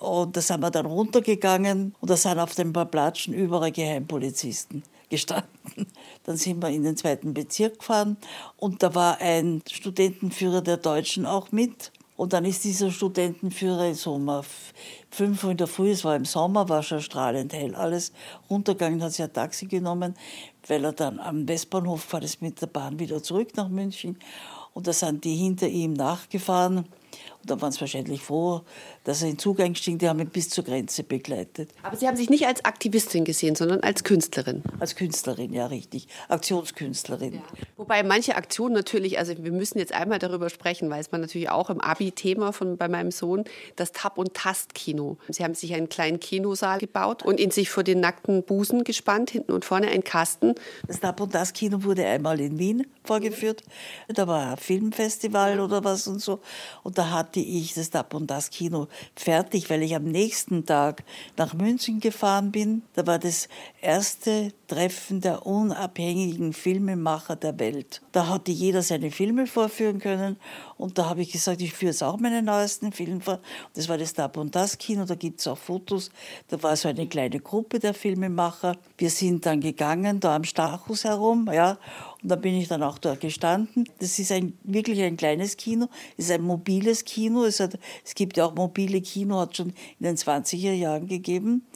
Und 0.01 0.37
da 0.37 0.41
sind 0.41 0.59
wir 0.59 0.73
dann 0.73 0.87
runtergegangen 0.87 1.95
und 2.01 2.11
da 2.11 2.17
sind 2.17 2.41
auf 2.41 2.57
den 2.57 2.73
paar 2.73 2.87
Platschen 2.87 3.33
überall 3.35 3.71
Geheimpolizisten 3.71 4.83
gestanden. 5.11 5.87
Dann 6.25 6.37
sind 6.37 6.63
wir 6.63 6.69
in 6.71 6.83
den 6.83 6.97
zweiten 6.97 7.35
Bezirk 7.35 7.79
gefahren 7.79 8.17
und 8.57 8.83
da 8.83 8.95
war 8.95 9.21
ein 9.21 9.63
Studentenführer 9.71 10.63
der 10.63 10.77
Deutschen 10.77 11.27
auch 11.27 11.53
mit. 11.53 11.93
Und 12.17 12.33
dann 12.33 12.45
ist 12.45 12.63
dieser 12.63 12.93
Studentenführer 12.93 13.93
so 13.95 14.15
um 14.15 14.31
fünf 15.11 15.43
Uhr 15.43 15.51
in 15.51 15.57
der 15.57 15.67
Früh, 15.67 15.91
es 15.91 16.05
war 16.05 16.15
im 16.15 16.25
Sommer, 16.25 16.69
war 16.69 16.83
schon 16.85 17.01
strahlend 17.01 17.53
hell 17.53 17.75
alles, 17.75 18.13
runtergegangen, 18.49 19.03
hat 19.03 19.13
sich 19.13 19.25
ein 19.25 19.33
Taxi 19.33 19.67
genommen, 19.67 20.15
weil 20.69 20.85
er 20.85 20.93
dann 20.93 21.19
am 21.19 21.49
Westbahnhof 21.49 22.03
gefahren 22.03 22.23
ist 22.23 22.41
mit 22.41 22.61
der 22.61 22.69
Bahn 22.69 23.01
wieder 23.01 23.21
zurück 23.21 23.57
nach 23.57 23.69
München. 23.69 24.17
Und 24.75 24.87
da 24.87 24.93
sind 24.93 25.25
die 25.25 25.35
hinter 25.35 25.67
ihm 25.67 25.93
nachgefahren 25.93 26.85
da 27.47 27.61
waren 27.61 27.73
sie 27.73 27.81
wahrscheinlich 27.81 28.23
froh, 28.23 28.63
dass 29.05 29.23
er 29.23 29.29
in 29.29 29.39
Zug 29.39 29.61
eingestiegen 29.61 29.99
Die 29.99 30.09
haben 30.09 30.21
ihn 30.21 30.29
bis 30.29 30.49
zur 30.51 30.65
Grenze 30.65 31.03
begleitet. 31.03 31.71
Aber 31.83 31.97
Sie 31.97 32.07
haben 32.07 32.17
sich 32.17 32.31
nicht 32.31 32.47
als 32.47 32.65
Aktivistin 32.65 33.25
gesehen, 33.25 33.55
sondern 33.55 33.81
als 33.81 34.05
Künstlerin. 34.05 34.63
Als 34.81 34.97
Künstlerin, 34.97 35.53
ja, 35.53 35.67
richtig. 35.67 36.09
Aktionskünstlerin. 36.29 37.35
Ja. 37.35 37.43
Wobei 37.77 38.03
manche 38.03 38.37
Aktionen 38.37 38.75
natürlich, 38.75 39.19
also 39.19 39.35
wir 39.37 39.53
müssen 39.53 39.79
jetzt 39.79 39.93
einmal 39.93 40.19
darüber 40.19 40.51
sprechen, 40.51 40.91
weiß 40.91 41.13
man 41.13 41.21
natürlich 41.21 41.51
auch 41.51 41.71
im 41.71 41.81
Abi-Thema 41.81 42.53
von 42.53 42.77
bei 42.77 42.89
meinem 42.89 43.11
Sohn, 43.11 43.45
das 43.77 43.93
Tab- 43.93 44.19
und 44.19 44.35
Tast-Kino. 44.35 45.19
Sie 45.29 45.45
haben 45.45 45.55
sich 45.55 45.75
einen 45.75 45.89
kleinen 45.89 46.21
Kinosaal 46.21 46.79
gebaut 46.79 47.23
und 47.25 47.41
ihn 47.41 47.51
sich 47.51 47.71
vor 47.71 47.85
den 47.85 48.01
nackten 48.01 48.43
Busen 48.43 48.85
gespannt, 48.85 49.31
hinten 49.31 49.53
und 49.53 49.65
vorne 49.65 49.89
ein 49.89 50.05
Kasten. 50.05 50.55
Das 50.87 51.01
Tab- 51.01 51.21
und 51.21 51.33
Tast-Kino 51.33 51.85
wurde 51.85 52.07
einmal 52.07 52.41
in 52.41 52.59
Wien 52.59 52.87
vorgeführt. 53.05 53.63
Da 54.09 54.27
war 54.27 54.53
ein 54.53 54.57
Filmfestival 54.57 55.61
oder 55.61 55.85
was 55.85 56.07
und 56.07 56.21
so. 56.21 56.41
Und 56.83 56.99
da 56.99 57.11
hatte 57.35 57.41
ich 57.41 57.75
das 57.75 57.91
Tab- 57.91 58.15
und 58.15 58.29
Tast-Kino 58.29 58.87
fertig, 59.17 59.69
weil 59.69 59.83
ich 59.83 59.97
am 59.97 60.05
nächsten 60.05 60.67
Tag 60.67 61.03
nach 61.37 61.53
München 61.53 61.99
gefahren 61.99 62.53
bin. 62.53 62.83
Da 62.93 63.09
war 63.09 63.19
das 63.19 63.49
erste 63.83 64.53
Treffen 64.69 65.21
der 65.21 65.45
unabhängigen 65.45 66.53
Filmemacher 66.53 67.35
der 67.35 67.59
Welt. 67.59 68.03
Da 68.13 68.29
hatte 68.29 68.53
jeder 68.53 68.83
seine 68.83 69.11
Filme 69.11 69.49
vorführen 69.49 69.99
können 69.99 70.37
und 70.77 70.97
da 70.97 71.09
habe 71.09 71.23
ich 71.23 71.33
gesagt, 71.33 71.61
ich 71.61 71.73
führe 71.73 71.91
jetzt 71.91 72.05
auch 72.05 72.21
meine 72.21 72.41
neuesten 72.41 72.93
Filme 72.93 73.21
vor. 73.21 73.41
Das 73.75 73.89
war 73.89 73.99
das 73.99 74.15
Dab 74.15 74.37
und 74.37 74.55
das 74.55 74.79
Kino, 74.79 75.05
da 75.05 75.17
gibt 75.17 75.41
es 75.41 75.49
auch 75.49 75.59
Fotos. 75.59 76.11
Da 76.47 76.63
war 76.63 76.77
so 76.77 76.89
eine 76.89 77.09
kleine 77.09 77.41
Gruppe 77.41 77.81
der 77.81 77.95
Filmemacher. 77.95 78.77
Wir 78.97 79.11
sind 79.11 79.45
dann 79.45 79.61
gegangen, 79.61 80.21
da 80.21 80.37
am 80.37 80.45
Stachus 80.45 81.03
herum, 81.03 81.51
ja, 81.53 81.79
und 82.25 82.31
da 82.31 82.37
bin 82.37 82.55
ich 82.55 82.69
dann 82.69 82.83
auch 82.83 82.97
dort 82.97 83.21
gestanden. 83.21 83.87
Das 83.99 84.19
ist 84.19 84.33
ein, 84.33 84.59
wirklich 84.63 85.03
ein 85.03 85.19
kleines 85.19 85.59
Kino, 85.59 85.89
es 86.17 86.25
ist 86.25 86.31
ein 86.31 86.41
mobiles 86.41 87.05
Kino. 87.05 87.45
Es, 87.45 87.61
hat, 87.61 87.79
es 88.03 88.15
gibt 88.15 88.39
ja 88.39 88.47
auch 88.47 88.55
mobile 88.55 89.03
Kino, 89.03 89.41
hat 89.41 89.59
schon 89.59 89.75
in 90.01 90.07
den 90.07 90.17
20er 90.17 90.73
Jahren 90.73 91.07
gegeben. 91.07 91.67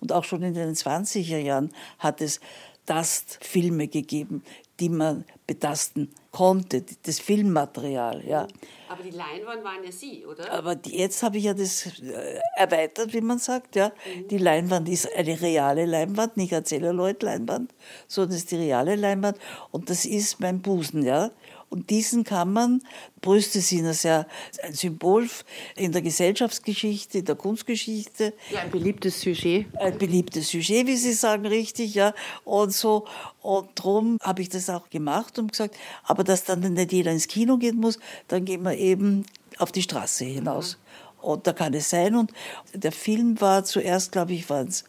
Und 0.00 0.12
auch 0.12 0.22
schon 0.22 0.44
in 0.44 0.54
den 0.54 0.74
20er 0.74 1.38
Jahren 1.38 1.72
hat 1.98 2.20
es 2.20 2.38
Tastfilme 2.86 3.88
gegeben, 3.88 4.44
die 4.78 4.90
man 4.90 5.24
betasten 5.46 6.12
konnte, 6.32 6.84
das 7.04 7.20
Filmmaterial. 7.20 8.24
Ja. 8.26 8.46
Aber 8.88 9.02
die 9.02 9.10
Leinwand 9.10 9.64
waren 9.64 9.82
ja 9.84 9.92
Sie, 9.92 10.24
oder? 10.26 10.50
Aber 10.52 10.74
die, 10.74 10.98
jetzt 10.98 11.22
habe 11.22 11.38
ich 11.38 11.44
ja 11.44 11.54
das 11.54 11.86
äh, 12.00 12.40
erweitert, 12.56 13.12
wie 13.12 13.20
man 13.20 13.38
sagt. 13.38 13.76
Ja. 13.76 13.88
Mhm. 13.88 14.28
Die 14.28 14.38
Leinwand 14.38 14.88
ist 14.88 15.12
eine 15.14 15.40
reale 15.40 15.86
Leinwand, 15.86 16.36
nicht 16.36 16.52
eine 16.52 16.64
Zelluloid-Leinwand, 16.64 17.72
sondern 18.06 18.30
das 18.30 18.38
ist 18.38 18.50
die 18.50 18.56
reale 18.56 18.96
Leinwand 18.96 19.38
und 19.70 19.88
das 19.88 20.04
ist 20.04 20.40
mein 20.40 20.60
Busen. 20.60 21.02
Ja. 21.02 21.30
Und 21.68 21.90
diesen 21.90 22.24
kann 22.24 22.52
man, 22.52 22.82
Brüste 23.20 23.60
sind 23.60 23.92
sehr 23.92 24.26
ein 24.62 24.72
Symbol 24.72 25.28
in 25.74 25.92
der 25.92 26.02
Gesellschaftsgeschichte, 26.02 27.18
in 27.18 27.24
der 27.24 27.34
Kunstgeschichte. 27.34 28.34
Ja, 28.50 28.60
ein 28.60 28.70
beliebtes 28.70 29.20
Sujet. 29.20 29.66
Ein 29.78 29.98
beliebtes 29.98 30.48
Sujet, 30.48 30.86
wie 30.86 30.96
Sie 30.96 31.12
sagen, 31.12 31.44
richtig, 31.46 31.94
ja. 31.94 32.14
Und 32.44 32.72
so, 32.72 33.06
und 33.42 33.68
darum 33.74 34.18
habe 34.22 34.42
ich 34.42 34.48
das 34.48 34.70
auch 34.70 34.88
gemacht 34.90 35.38
und 35.38 35.52
gesagt, 35.52 35.76
aber 36.04 36.22
dass 36.22 36.44
dann 36.44 36.60
nicht 36.60 36.92
jeder 36.92 37.10
ins 37.10 37.26
Kino 37.26 37.56
gehen 37.56 37.76
muss, 37.76 37.98
dann 38.28 38.44
gehen 38.44 38.62
wir 38.62 38.76
eben 38.76 39.26
auf 39.58 39.72
die 39.72 39.82
Straße 39.82 40.24
hinaus. 40.24 40.76
Mhm. 40.76 40.86
Und 41.26 41.46
da 41.46 41.52
kann 41.52 41.74
es 41.74 41.90
sein. 41.90 42.14
Und 42.14 42.32
der 42.72 42.92
Film 42.92 43.40
war 43.40 43.64
zuerst, 43.64 44.12
glaube 44.12 44.34
ich, 44.34 44.48
waren 44.48 44.68
es 44.68 44.84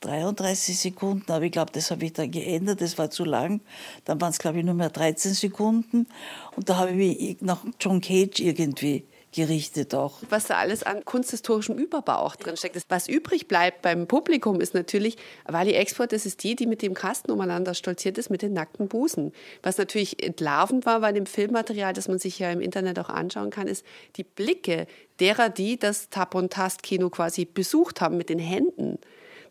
33 0.00 0.78
Sekunden, 0.78 1.30
aber 1.32 1.44
ich 1.44 1.52
glaube, 1.52 1.72
das 1.72 1.90
habe 1.90 2.04
ich 2.04 2.12
dann 2.12 2.30
geändert, 2.30 2.80
das 2.80 2.98
war 2.98 3.10
zu 3.10 3.24
lang. 3.24 3.60
Dann 4.04 4.20
waren 4.20 4.30
es, 4.30 4.38
glaube 4.38 4.58
ich, 4.58 4.64
nur 4.64 4.74
mehr 4.74 4.90
13 4.90 5.34
Sekunden. 5.34 6.06
Und 6.54 6.68
da 6.68 6.76
habe 6.76 6.90
ich 6.90 6.96
mich 6.96 7.36
nach 7.40 7.64
John 7.80 8.00
Cage 8.00 8.40
irgendwie 8.40 9.06
gerichtet 9.36 9.94
auch. 9.94 10.14
Was 10.30 10.46
da 10.46 10.56
alles 10.56 10.82
an 10.82 11.04
kunsthistorischem 11.04 11.76
Überbau 11.76 12.16
auch 12.16 12.36
drin 12.36 12.56
steckt. 12.56 12.80
Was 12.88 13.06
übrig 13.06 13.48
bleibt 13.48 13.82
beim 13.82 14.06
Publikum 14.06 14.60
ist 14.62 14.72
natürlich, 14.72 15.16
Wally 15.44 15.72
Export, 15.72 16.12
das 16.12 16.24
ist 16.24 16.42
die, 16.42 16.56
die 16.56 16.66
mit 16.66 16.80
dem 16.80 16.94
Kasten 16.94 17.30
umeinander 17.30 17.74
stolziert 17.74 18.16
ist, 18.16 18.30
mit 18.30 18.40
den 18.40 18.54
nackten 18.54 18.88
Busen. 18.88 19.32
Was 19.62 19.76
natürlich 19.76 20.22
entlarvend 20.22 20.86
war 20.86 21.00
bei 21.00 21.12
dem 21.12 21.26
Filmmaterial, 21.26 21.92
das 21.92 22.08
man 22.08 22.18
sich 22.18 22.38
ja 22.38 22.50
im 22.50 22.62
Internet 22.62 22.98
auch 22.98 23.10
anschauen 23.10 23.50
kann, 23.50 23.66
ist 23.66 23.84
die 24.16 24.24
Blicke 24.24 24.86
derer, 25.20 25.50
die 25.50 25.78
das 25.78 26.08
Tap- 26.08 26.34
und 26.34 26.52
Tast-Kino 26.52 27.10
quasi 27.10 27.44
besucht 27.44 28.00
haben 28.00 28.16
mit 28.16 28.30
den 28.30 28.38
Händen. 28.38 28.98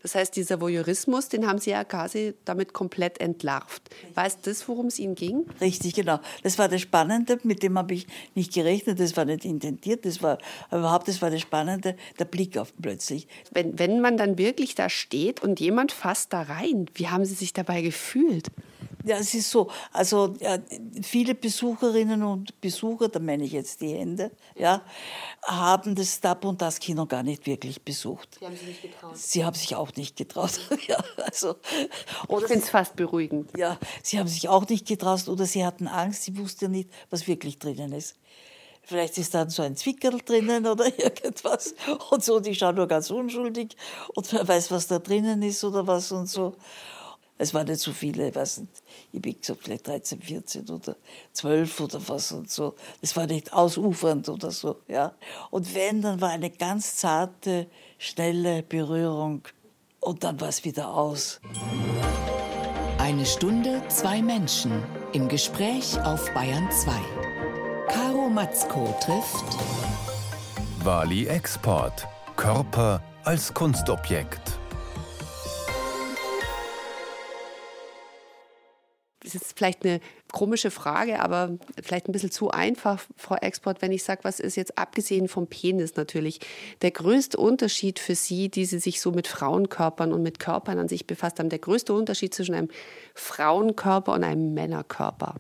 Das 0.05 0.13
heißt, 0.13 0.35
dieser 0.35 0.61
Voyeurismus, 0.61 1.29
den 1.29 1.47
haben 1.47 1.57
Sie 1.57 1.71
ja 1.71 1.83
quasi 1.83 2.35
damit 2.45 2.73
komplett 2.73 3.19
entlarvt. 3.19 3.81
War 4.13 4.27
es 4.27 4.39
das, 4.39 4.67
worum 4.67 4.85
es 4.85 4.99
Ihnen 4.99 5.15
ging? 5.15 5.47
Richtig, 5.59 5.95
genau. 5.95 6.19
Das 6.43 6.59
war 6.59 6.69
das 6.69 6.81
Spannende, 6.81 7.39
mit 7.41 7.63
dem 7.63 7.75
habe 7.75 7.95
ich 7.95 8.05
nicht 8.35 8.53
gerechnet, 8.53 8.99
das 8.99 9.17
war 9.17 9.25
nicht 9.25 9.45
intendiert, 9.45 10.05
das 10.05 10.21
war 10.21 10.37
überhaupt, 10.71 11.07
das 11.07 11.23
war 11.23 11.31
das 11.31 11.41
Spannende, 11.41 11.95
der 12.19 12.25
Blick 12.25 12.55
auf 12.55 12.71
plötzlich. 12.79 13.27
Wenn, 13.49 13.79
wenn 13.79 13.99
man 13.99 14.15
dann 14.15 14.37
wirklich 14.37 14.75
da 14.75 14.89
steht 14.89 15.41
und 15.41 15.59
jemand 15.59 15.91
fasst 15.91 16.33
da 16.33 16.43
rein, 16.43 16.85
wie 16.93 17.07
haben 17.07 17.25
Sie 17.25 17.33
sich 17.33 17.51
dabei 17.51 17.81
gefühlt? 17.81 18.51
Ja, 19.05 19.17
es 19.17 19.35
ist 19.35 19.51
so. 19.51 19.69
Also 19.93 20.33
ja, 20.39 20.57
viele 21.03 21.35
Besucherinnen 21.35 22.23
und 22.23 22.59
Besucher, 22.59 23.07
da 23.07 23.19
meine 23.19 23.43
ich 23.43 23.51
jetzt 23.51 23.81
die 23.81 23.93
Hände, 23.93 24.31
ja, 24.55 24.81
haben 25.43 25.93
das 25.93 26.19
Dab 26.19 26.43
und 26.43 26.59
das 26.59 26.79
Kino 26.79 27.05
gar 27.05 27.21
nicht 27.21 27.45
wirklich 27.45 27.83
besucht. 27.83 28.37
Sie 28.39 28.45
haben 28.45 28.55
sich 28.55 28.67
nicht 28.67 28.81
getraut. 28.81 29.17
Sie 29.17 29.45
haben 29.45 29.55
sich 29.55 29.75
auch 29.75 29.93
nicht 29.95 30.15
getraut. 30.15 30.59
ja, 30.87 30.97
also, 31.23 31.55
oder 32.27 32.41
ich 32.41 32.47
finde 32.47 32.63
es 32.63 32.69
fast 32.71 32.95
beruhigend. 32.95 33.55
Ja, 33.55 33.77
sie 34.01 34.17
haben 34.17 34.27
sich 34.27 34.49
auch 34.49 34.67
nicht 34.67 34.87
getraut 34.87 35.27
oder 35.27 35.45
sie 35.45 35.63
hatten 35.63 35.87
Angst, 35.87 36.23
sie 36.23 36.35
wussten 36.37 36.71
nicht, 36.71 36.89
was 37.11 37.27
wirklich 37.27 37.59
drinnen 37.59 37.93
ist. 37.93 38.15
Vielleicht 38.87 39.17
ist 39.17 39.33
dann 39.33 39.49
so 39.49 39.63
ein 39.63 39.75
Zwickerl 39.75 40.19
drinnen 40.23 40.65
oder 40.65 40.85
irgendwas. 40.99 41.75
Und 42.09 42.23
so, 42.23 42.39
die 42.39 42.55
schauen 42.55 42.75
nur 42.75 42.87
ganz 42.87 43.11
unschuldig 43.11 43.75
und 44.15 44.31
wer 44.33 44.47
weiß, 44.47 44.71
was 44.71 44.87
da 44.87 44.97
drinnen 44.97 45.43
ist 45.43 45.63
oder 45.63 45.85
was 45.85 46.11
und 46.11 46.27
so. 46.27 46.55
Es 47.37 47.53
waren 47.53 47.67
nicht 47.67 47.81
so 47.81 47.91
viele, 47.91 48.29
ich 48.29 48.35
weiß 48.35 48.59
nicht, 48.59 48.71
ich 49.11 49.19
habe 49.19 49.33
gesagt, 49.33 49.59
vielleicht 49.63 49.87
13, 49.87 50.21
14 50.21 50.69
oder 50.69 50.95
12 51.33 51.79
oder 51.81 52.07
was 52.07 52.31
und 52.31 52.49
so. 52.49 52.75
Das 53.01 53.15
war 53.17 53.27
nicht 53.27 53.51
ausufernd 53.51 54.29
oder 54.29 54.51
so, 54.51 54.77
ja. 54.87 55.13
Und 55.51 55.75
wenn, 55.75 56.01
dann 56.01 56.21
war 56.21 56.29
eine 56.29 56.49
ganz 56.49 56.95
zarte, 56.95 57.67
schnelle 57.97 58.63
Berührung 58.63 59.41
und 59.99 60.23
dann 60.23 60.39
war 60.39 60.47
es 60.47 60.63
wieder 60.63 60.93
aus. 60.93 61.41
Eine 62.99 63.25
Stunde, 63.25 63.81
zwei 63.89 64.21
Menschen 64.21 64.81
im 65.11 65.27
Gespräch 65.27 65.99
auf 66.01 66.33
Bayern 66.33 66.69
2. 66.71 66.91
Caro 67.89 68.29
Matzko 68.29 68.95
trifft 69.01 69.57
Wali 70.85 71.25
Export. 71.25 72.07
Körper 72.35 73.01
als 73.23 73.53
Kunstobjekt. 73.53 74.54
Ist 79.35 79.57
vielleicht 79.57 79.85
eine 79.85 79.99
komische 80.31 80.71
Frage, 80.71 81.21
aber 81.21 81.57
vielleicht 81.81 82.07
ein 82.07 82.11
bisschen 82.11 82.31
zu 82.31 82.51
einfach, 82.51 83.01
Frau 83.15 83.35
Export, 83.35 83.81
wenn 83.81 83.91
ich 83.91 84.03
sage, 84.03 84.23
was 84.23 84.39
ist 84.39 84.55
jetzt 84.55 84.77
abgesehen 84.77 85.27
vom 85.27 85.47
Penis 85.47 85.95
natürlich 85.95 86.39
der 86.81 86.91
größte 86.91 87.37
Unterschied 87.37 87.99
für 87.99 88.15
Sie, 88.15 88.49
die 88.49 88.65
Sie 88.65 88.79
sich 88.79 89.01
so 89.01 89.11
mit 89.11 89.27
Frauenkörpern 89.27 90.11
und 90.11 90.23
mit 90.23 90.39
Körpern 90.39 90.79
an 90.79 90.87
sich 90.87 91.07
befasst 91.07 91.39
haben, 91.39 91.49
der 91.49 91.59
größte 91.59 91.93
Unterschied 91.93 92.33
zwischen 92.33 92.55
einem 92.55 92.69
Frauenkörper 93.13 94.13
und 94.13 94.23
einem 94.23 94.53
Männerkörper? 94.53 95.35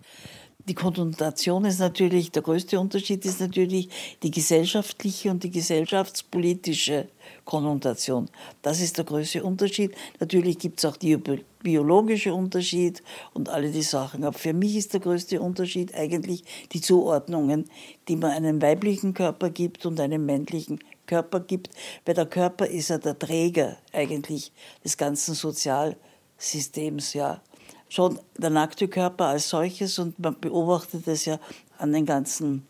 Die 0.67 0.73
Konnotation 0.73 1.63
ist 1.65 1.79
natürlich, 1.79 2.31
der 2.31 2.41
größte 2.41 2.79
Unterschied 2.79 3.23
ist 3.25 3.39
natürlich 3.39 3.89
die 4.23 4.31
gesellschaftliche 4.31 5.29
und 5.29 5.43
die 5.43 5.51
gesellschaftspolitische 5.51 7.07
Konnotation. 7.45 8.27
Das 8.61 8.81
ist 8.81 8.97
der 8.97 9.05
größte 9.05 9.43
Unterschied. 9.43 9.95
Natürlich 10.19 10.57
gibt 10.59 10.79
es 10.79 10.85
auch 10.85 10.97
die 10.97 11.17
biologische 11.63 12.33
Unterschied 12.33 13.03
und 13.33 13.49
alle 13.49 13.71
die 13.71 13.83
Sachen. 13.83 14.23
Aber 14.23 14.37
für 14.37 14.53
mich 14.53 14.75
ist 14.75 14.93
der 14.93 14.99
größte 14.99 15.39
Unterschied 15.39 15.93
eigentlich 15.95 16.43
die 16.73 16.81
Zuordnungen, 16.81 17.69
die 18.07 18.15
man 18.15 18.31
einem 18.31 18.61
weiblichen 18.61 19.13
Körper 19.13 19.49
gibt 19.49 19.85
und 19.85 19.99
einem 19.99 20.25
männlichen 20.25 20.79
Körper 21.05 21.39
gibt. 21.39 21.69
Weil 22.05 22.15
der 22.15 22.25
Körper 22.25 22.65
ist 22.65 22.89
ja 22.89 22.97
der 22.97 23.17
Träger 23.17 23.77
eigentlich 23.93 24.51
des 24.83 24.97
ganzen 24.97 25.35
Sozialsystems, 25.35 27.13
ja 27.13 27.41
schon 27.87 28.19
der 28.37 28.49
nackte 28.49 28.87
Körper 28.87 29.27
als 29.27 29.49
solches 29.49 29.99
und 29.99 30.19
man 30.19 30.39
beobachtet 30.39 31.07
es 31.07 31.25
ja 31.25 31.39
an 31.77 31.93
den 31.93 32.05
ganzen 32.05 32.65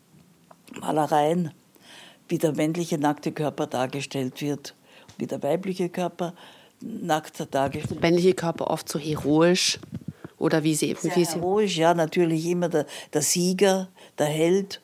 Malereien, 0.80 1.52
wie 2.28 2.38
der 2.38 2.54
männliche 2.54 2.98
nackte 2.98 3.32
Körper 3.32 3.66
dargestellt 3.66 4.40
wird, 4.40 4.74
wie 5.18 5.26
der 5.26 5.42
weibliche 5.42 5.88
Körper 5.88 6.34
nackt 6.80 7.46
dargestellt 7.54 7.90
wird. 7.90 8.02
Der 8.02 8.10
männliche 8.10 8.34
Körper 8.34 8.70
oft 8.70 8.88
so 8.88 8.98
heroisch 8.98 9.78
oder 10.38 10.62
wie 10.62 10.74
sie 10.74 10.90
eben. 10.90 11.00
Sehr 11.00 11.16
wie 11.16 11.24
sie 11.24 11.34
heroisch, 11.34 11.76
ja, 11.76 11.94
natürlich 11.94 12.46
immer 12.46 12.68
der, 12.68 12.86
der 13.12 13.22
Sieger, 13.22 13.88
der 14.18 14.26
Held 14.26 14.80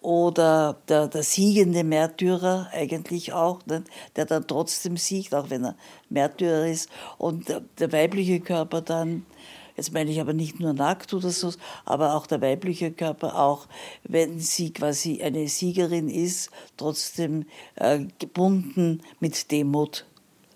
oder 0.00 0.76
der, 0.88 1.08
der 1.08 1.22
siegende 1.22 1.82
Märtyrer 1.82 2.68
eigentlich 2.72 3.32
auch, 3.32 3.64
ne, 3.64 3.84
der 4.16 4.26
dann 4.26 4.46
trotzdem 4.46 4.98
siegt, 4.98 5.34
auch 5.34 5.48
wenn 5.48 5.64
er 5.64 5.76
Märtyrer 6.10 6.66
ist. 6.66 6.90
Und 7.16 7.48
der, 7.48 7.62
der 7.78 7.90
weibliche 7.90 8.40
Körper 8.40 8.82
dann 8.82 9.24
Jetzt 9.76 9.92
meine 9.92 10.10
ich 10.10 10.20
aber 10.20 10.32
nicht 10.32 10.60
nur 10.60 10.72
nackt 10.72 11.12
oder 11.14 11.30
so, 11.30 11.52
aber 11.84 12.14
auch 12.14 12.26
der 12.26 12.40
weibliche 12.40 12.92
Körper, 12.92 13.38
auch 13.38 13.66
wenn 14.04 14.38
sie 14.38 14.72
quasi 14.72 15.22
eine 15.22 15.48
Siegerin 15.48 16.08
ist, 16.08 16.50
trotzdem 16.76 17.46
äh, 17.76 18.06
gebunden 18.18 19.02
mit 19.20 19.50
Demut. 19.50 20.06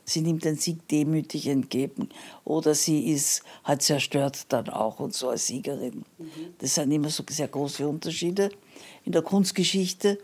Sie 0.04 0.22
nimmt 0.22 0.44
den 0.44 0.56
Sieg 0.56 0.88
demütig 0.88 1.48
entgegen. 1.48 2.08
Oder 2.44 2.74
sie 2.74 3.10
ist 3.10 3.42
halt 3.62 3.82
zerstört 3.82 4.46
dann 4.48 4.70
auch 4.70 5.00
und 5.00 5.14
so 5.14 5.28
als 5.28 5.48
Siegerin. 5.48 6.04
Mhm. 6.16 6.54
Das 6.58 6.76
sind 6.76 6.90
immer 6.92 7.10
so 7.10 7.22
sehr 7.28 7.48
große 7.48 7.86
Unterschiede 7.86 8.50
in 9.04 9.12
der 9.12 9.20
Kunstgeschichte. 9.20 10.18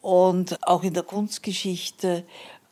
Und 0.00 0.58
auch 0.66 0.82
in 0.82 0.94
der 0.94 1.04
Kunstgeschichte 1.04 2.24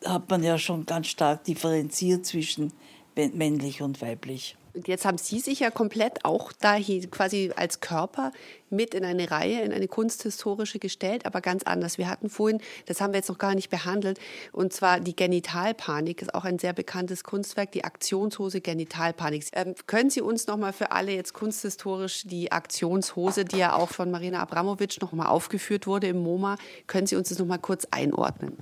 hat 0.05 0.29
man 0.29 0.42
ja 0.42 0.59
schon 0.59 0.85
ganz 0.85 1.07
stark 1.09 1.44
differenziert 1.44 2.27
zwischen 2.27 2.72
männlich 3.14 3.83
und 3.83 4.03
weiblich. 4.03 4.57
Und 4.77 4.89
jetzt 4.89 5.05
haben 5.05 5.19
Sie 5.19 5.41
sich 5.41 5.61
ja 5.61 5.71
komplett 5.71 6.25
auch 6.25 6.53
da 6.53 6.79
quasi 7.11 7.51
als 7.57 7.81
Körper 7.81 8.33
mit 8.71 8.95
in 8.95 9.05
eine 9.05 9.31
Reihe, 9.31 9.63
in 9.63 9.73
eine 9.73 9.89
kunsthistorische 9.89 10.79
gestellt, 10.79 11.27
aber 11.27 11.41
ganz 11.41 11.63
anders. 11.63 11.99
Wir 11.99 12.09
hatten 12.09 12.29
vorhin, 12.29 12.61
das 12.87 13.01
haben 13.01 13.13
wir 13.13 13.19
jetzt 13.19 13.29
noch 13.29 13.39
gar 13.39 13.55
nicht 13.55 13.71
behandelt, 13.71 14.19
und 14.53 14.73
zwar 14.73 15.01
die 15.01 15.15
Genitalpanik, 15.15 16.23
ist 16.23 16.35
auch 16.35 16.45
ein 16.45 16.59
sehr 16.59 16.73
bekanntes 16.73 17.25
Kunstwerk, 17.25 17.73
die 17.73 17.85
Aktionshose 17.85 18.61
Genitalpanik. 18.61 19.47
Ähm, 19.53 19.75
können 19.87 20.11
Sie 20.11 20.21
uns 20.21 20.47
noch 20.47 20.57
mal 20.57 20.73
für 20.73 20.93
alle 20.93 21.13
jetzt 21.13 21.33
kunsthistorisch 21.33 22.23
die 22.25 22.53
Aktionshose, 22.53 23.45
die 23.45 23.59
ja 23.59 23.75
auch 23.75 23.89
von 23.89 24.11
Marina 24.11 24.41
Abramowitsch 24.41 25.01
noch 25.01 25.13
mal 25.13 25.27
aufgeführt 25.27 25.87
wurde 25.87 26.09
im 26.09 26.23
MoMA, 26.23 26.57
können 26.87 27.07
Sie 27.07 27.17
uns 27.17 27.29
das 27.29 27.39
noch 27.39 27.47
mal 27.47 27.59
kurz 27.59 27.87
einordnen? 27.91 28.57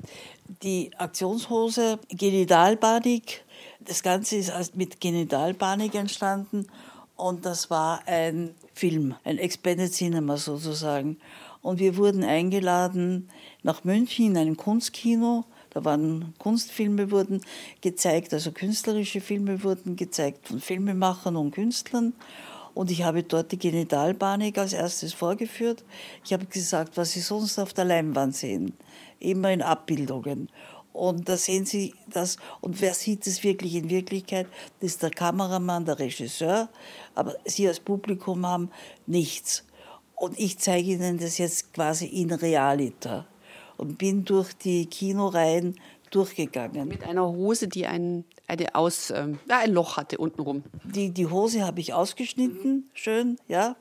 Die 0.62 0.90
Aktionshose 0.96 1.98
Genitalpanik 2.08 3.44
das 3.86 4.02
Ganze 4.02 4.36
ist 4.36 4.76
mit 4.76 5.00
Genitalpanik 5.00 5.94
entstanden 5.94 6.66
und 7.16 7.46
das 7.46 7.70
war 7.70 8.06
ein 8.06 8.54
Film, 8.74 9.14
ein 9.24 9.38
Expanded 9.38 9.92
Cinema 9.92 10.36
sozusagen. 10.36 11.18
Und 11.62 11.78
wir 11.78 11.96
wurden 11.96 12.24
eingeladen 12.24 13.28
nach 13.62 13.84
München 13.84 14.26
in 14.26 14.36
einem 14.36 14.56
Kunstkino. 14.56 15.44
Da 15.70 15.84
waren 15.84 16.34
Kunstfilme 16.38 17.10
wurden 17.10 17.40
gezeigt, 17.80 18.32
also 18.32 18.52
künstlerische 18.52 19.20
Filme 19.20 19.64
wurden 19.64 19.96
gezeigt 19.96 20.48
von 20.48 20.60
Filmemachern 20.60 21.36
und 21.36 21.52
Künstlern. 21.52 22.12
Und 22.74 22.90
ich 22.90 23.04
habe 23.04 23.22
dort 23.22 23.52
die 23.52 23.58
Genitalpanik 23.58 24.58
als 24.58 24.72
erstes 24.72 25.14
vorgeführt. 25.14 25.84
Ich 26.24 26.32
habe 26.32 26.44
gesagt, 26.46 26.96
was 26.96 27.12
Sie 27.12 27.20
sonst 27.20 27.58
auf 27.58 27.72
der 27.72 27.84
Leinwand 27.84 28.34
sehen, 28.34 28.74
immer 29.20 29.52
in 29.52 29.62
Abbildungen. 29.62 30.48
Und 30.94 31.28
da 31.28 31.36
sehen 31.36 31.66
Sie 31.66 31.92
das. 32.08 32.36
Und 32.60 32.80
wer 32.80 32.94
sieht 32.94 33.26
es 33.26 33.42
wirklich 33.42 33.74
in 33.74 33.90
Wirklichkeit? 33.90 34.46
Das 34.80 34.92
ist 34.92 35.02
der 35.02 35.10
Kameramann, 35.10 35.84
der 35.84 35.98
Regisseur. 35.98 36.68
Aber 37.16 37.34
Sie 37.44 37.66
als 37.66 37.80
Publikum 37.80 38.46
haben 38.46 38.70
nichts. 39.06 39.64
Und 40.14 40.38
ich 40.38 40.58
zeige 40.58 40.92
Ihnen 40.92 41.18
das 41.18 41.38
jetzt 41.38 41.74
quasi 41.74 42.06
in 42.06 42.30
Realita. 42.30 43.26
Und 43.76 43.98
bin 43.98 44.24
durch 44.24 44.52
die 44.54 44.86
Kinoreihen 44.86 45.74
durchgegangen. 46.10 46.86
Mit 46.86 47.02
einer 47.02 47.26
Hose, 47.26 47.66
die 47.66 47.86
ein, 47.86 48.24
eine 48.46 48.76
Aus, 48.76 49.10
ähm, 49.10 49.40
ein 49.48 49.72
Loch 49.72 49.96
hatte 49.96 50.18
untenrum. 50.18 50.62
Die, 50.84 51.10
die 51.10 51.26
Hose 51.26 51.64
habe 51.64 51.80
ich 51.80 51.92
ausgeschnitten, 51.92 52.88
schön, 52.94 53.36
ja. 53.48 53.74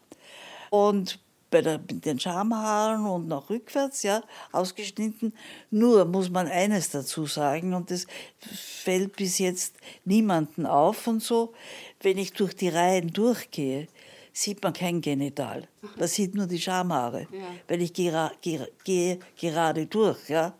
Und 0.71 1.19
bei 1.53 1.61
der, 1.61 1.77
mit 1.77 2.03
den 2.03 2.19
Schamhaaren 2.19 3.05
und 3.05 3.27
nach 3.27 3.47
rückwärts, 3.47 4.01
ja, 4.01 4.23
ausgeschnitten. 4.51 5.33
Nur 5.69 6.03
muss 6.05 6.31
man 6.31 6.47
eines 6.47 6.89
dazu 6.89 7.27
sagen, 7.27 7.75
und 7.75 7.91
das 7.91 8.07
fällt 8.39 9.15
bis 9.15 9.37
jetzt 9.37 9.75
niemanden 10.03 10.65
auf 10.65 11.05
und 11.05 11.21
so, 11.21 11.53
wenn 12.01 12.17
ich 12.17 12.33
durch 12.33 12.55
die 12.55 12.69
Reihen 12.69 13.13
durchgehe, 13.13 13.87
sieht 14.33 14.63
man 14.63 14.73
kein 14.73 14.99
Genital. 14.99 15.67
Man 15.95 16.07
sieht 16.07 16.33
nur 16.33 16.47
die 16.47 16.59
Schamhaare, 16.59 17.27
ja. 17.31 17.45
weil 17.67 17.83
ich 17.83 17.93
gehe, 17.93 18.31
gehe, 18.41 18.67
gehe 18.83 19.19
gerade 19.37 19.85
durch, 19.85 20.29
ja. 20.29 20.55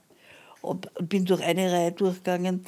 Und 0.62 0.89
bin 1.10 1.25
durch 1.25 1.41
eine 1.41 1.69
Reihe 1.71 1.91
durchgegangen 1.91 2.63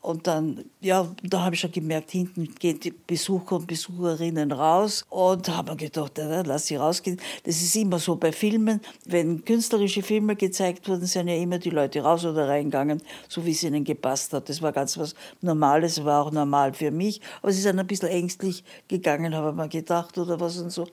und 0.00 0.26
dann, 0.28 0.64
ja, 0.80 1.08
da 1.24 1.42
habe 1.42 1.54
ich 1.54 1.60
schon 1.60 1.72
gemerkt, 1.72 2.12
hinten 2.12 2.54
gehen 2.54 2.78
die 2.78 2.92
Besucher 2.92 3.56
und 3.56 3.66
Besucherinnen 3.66 4.52
raus. 4.52 5.04
Und 5.10 5.48
da 5.48 5.56
habe 5.56 5.72
ich 5.72 5.78
gedacht, 5.78 6.16
ja, 6.18 6.42
lass 6.42 6.66
sie 6.66 6.76
rausgehen. 6.76 7.20
Das 7.44 7.60
ist 7.60 7.74
immer 7.74 7.98
so 7.98 8.14
bei 8.14 8.30
Filmen. 8.30 8.80
Wenn 9.04 9.44
künstlerische 9.44 10.02
Filme 10.02 10.36
gezeigt 10.36 10.88
wurden, 10.88 11.04
sind 11.06 11.28
ja 11.28 11.34
immer 11.34 11.58
die 11.58 11.70
Leute 11.70 12.00
raus 12.00 12.24
oder 12.24 12.48
reingegangen, 12.48 13.02
so 13.28 13.44
wie 13.44 13.50
es 13.50 13.62
ihnen 13.64 13.82
gepasst 13.82 14.32
hat. 14.32 14.48
Das 14.48 14.62
war 14.62 14.72
ganz 14.72 14.96
was 14.98 15.14
Normales, 15.40 16.04
war 16.04 16.24
auch 16.24 16.30
normal 16.30 16.74
für 16.74 16.92
mich. 16.92 17.20
Aber 17.42 17.52
sie 17.52 17.60
sind 17.60 17.78
ein 17.78 17.86
bisschen 17.86 18.08
ängstlich 18.08 18.62
gegangen, 18.86 19.34
habe 19.34 19.50
ich 19.50 19.56
mir 19.56 19.68
gedacht 19.68 20.16
oder 20.16 20.38
was 20.38 20.58
und 20.58 20.70
so. 20.70 20.86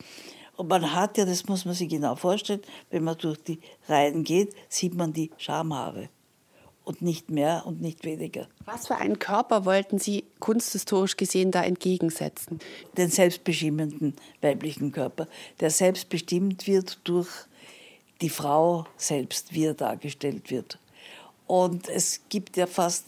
Und 0.58 0.68
man 0.68 0.94
hat 0.94 1.18
ja, 1.18 1.26
das 1.26 1.48
muss 1.48 1.64
man 1.64 1.76
sich 1.76 1.90
genau 1.90 2.16
vorstellen, 2.16 2.62
wenn 2.90 3.04
man 3.04 3.18
durch 3.18 3.44
die 3.44 3.60
Reihen 3.88 4.24
geht, 4.24 4.56
sieht 4.68 4.96
man 4.96 5.14
die 5.14 5.30
Schamhaare 5.38 6.10
und 6.86 7.02
nicht 7.02 7.30
mehr 7.30 7.64
und 7.66 7.82
nicht 7.82 8.06
weniger. 8.06 8.48
Was 8.66 8.88
für 8.88 8.96
einen 8.96 9.20
Körper 9.20 9.66
wollten 9.66 10.00
Sie 10.00 10.24
kunsthistorisch 10.40 11.18
gesehen 11.18 11.52
da 11.52 11.64
entgegensetzen? 11.64 12.60
Den 12.98 13.10
selbstbestimmenden 13.10 14.16
weiblichen 14.42 14.92
Körper, 14.92 15.28
der 15.60 15.72
selbstbestimmt 15.72 16.68
wird 16.68 17.00
durch 17.04 17.30
die 18.22 18.30
Frau 18.30 18.86
selbst, 18.98 19.54
wie 19.54 19.66
er 19.66 19.74
dargestellt 19.74 20.50
wird. 20.52 20.80
Und 21.48 21.90
es 21.90 22.22
gibt 22.30 22.56
ja 22.58 22.68
fast, 22.68 23.06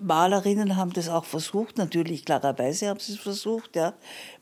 Malerinnen 0.00 0.76
haben 0.76 0.92
das 0.92 1.08
auch 1.08 1.24
versucht, 1.24 1.78
natürlich 1.78 2.24
klarerweise 2.24 2.88
haben 2.88 3.00
sie 3.00 3.12
es 3.12 3.18
versucht, 3.18 3.76
ja. 3.76 3.94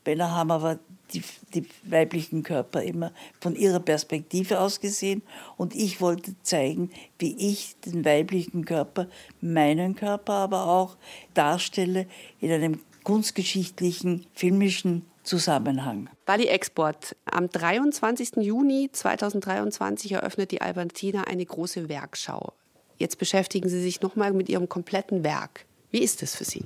Männer 0.05 0.31
haben 0.31 0.51
aber 0.51 0.79
die, 1.13 1.23
die 1.53 1.67
weiblichen 1.83 2.43
Körper 2.43 2.81
immer 2.83 3.11
von 3.39 3.55
ihrer 3.55 3.79
Perspektive 3.79 4.59
aus 4.59 4.79
gesehen. 4.79 5.21
Und 5.57 5.75
ich 5.75 6.01
wollte 6.01 6.35
zeigen, 6.43 6.91
wie 7.19 7.35
ich 7.37 7.75
den 7.85 8.05
weiblichen 8.05 8.65
Körper, 8.65 9.07
meinen 9.41 9.95
Körper 9.95 10.33
aber 10.33 10.67
auch 10.67 10.97
darstelle 11.33 12.07
in 12.39 12.51
einem 12.51 12.79
kunstgeschichtlichen, 13.03 14.25
filmischen 14.33 15.05
Zusammenhang. 15.23 16.09
Bali 16.25 16.47
Export. 16.47 17.15
Am 17.25 17.49
23. 17.49 18.37
Juni 18.37 18.89
2023 18.91 20.13
eröffnet 20.13 20.51
die 20.51 20.61
Albertina 20.61 21.23
eine 21.23 21.45
große 21.45 21.87
Werkschau. 21.87 22.53
Jetzt 22.97 23.17
beschäftigen 23.17 23.69
Sie 23.69 23.81
sich 23.81 24.01
nochmal 24.01 24.33
mit 24.33 24.49
Ihrem 24.49 24.69
kompletten 24.69 25.23
Werk. 25.23 25.65
Wie 25.91 26.01
ist 26.01 26.23
es 26.23 26.35
für 26.35 26.43
Sie? 26.43 26.65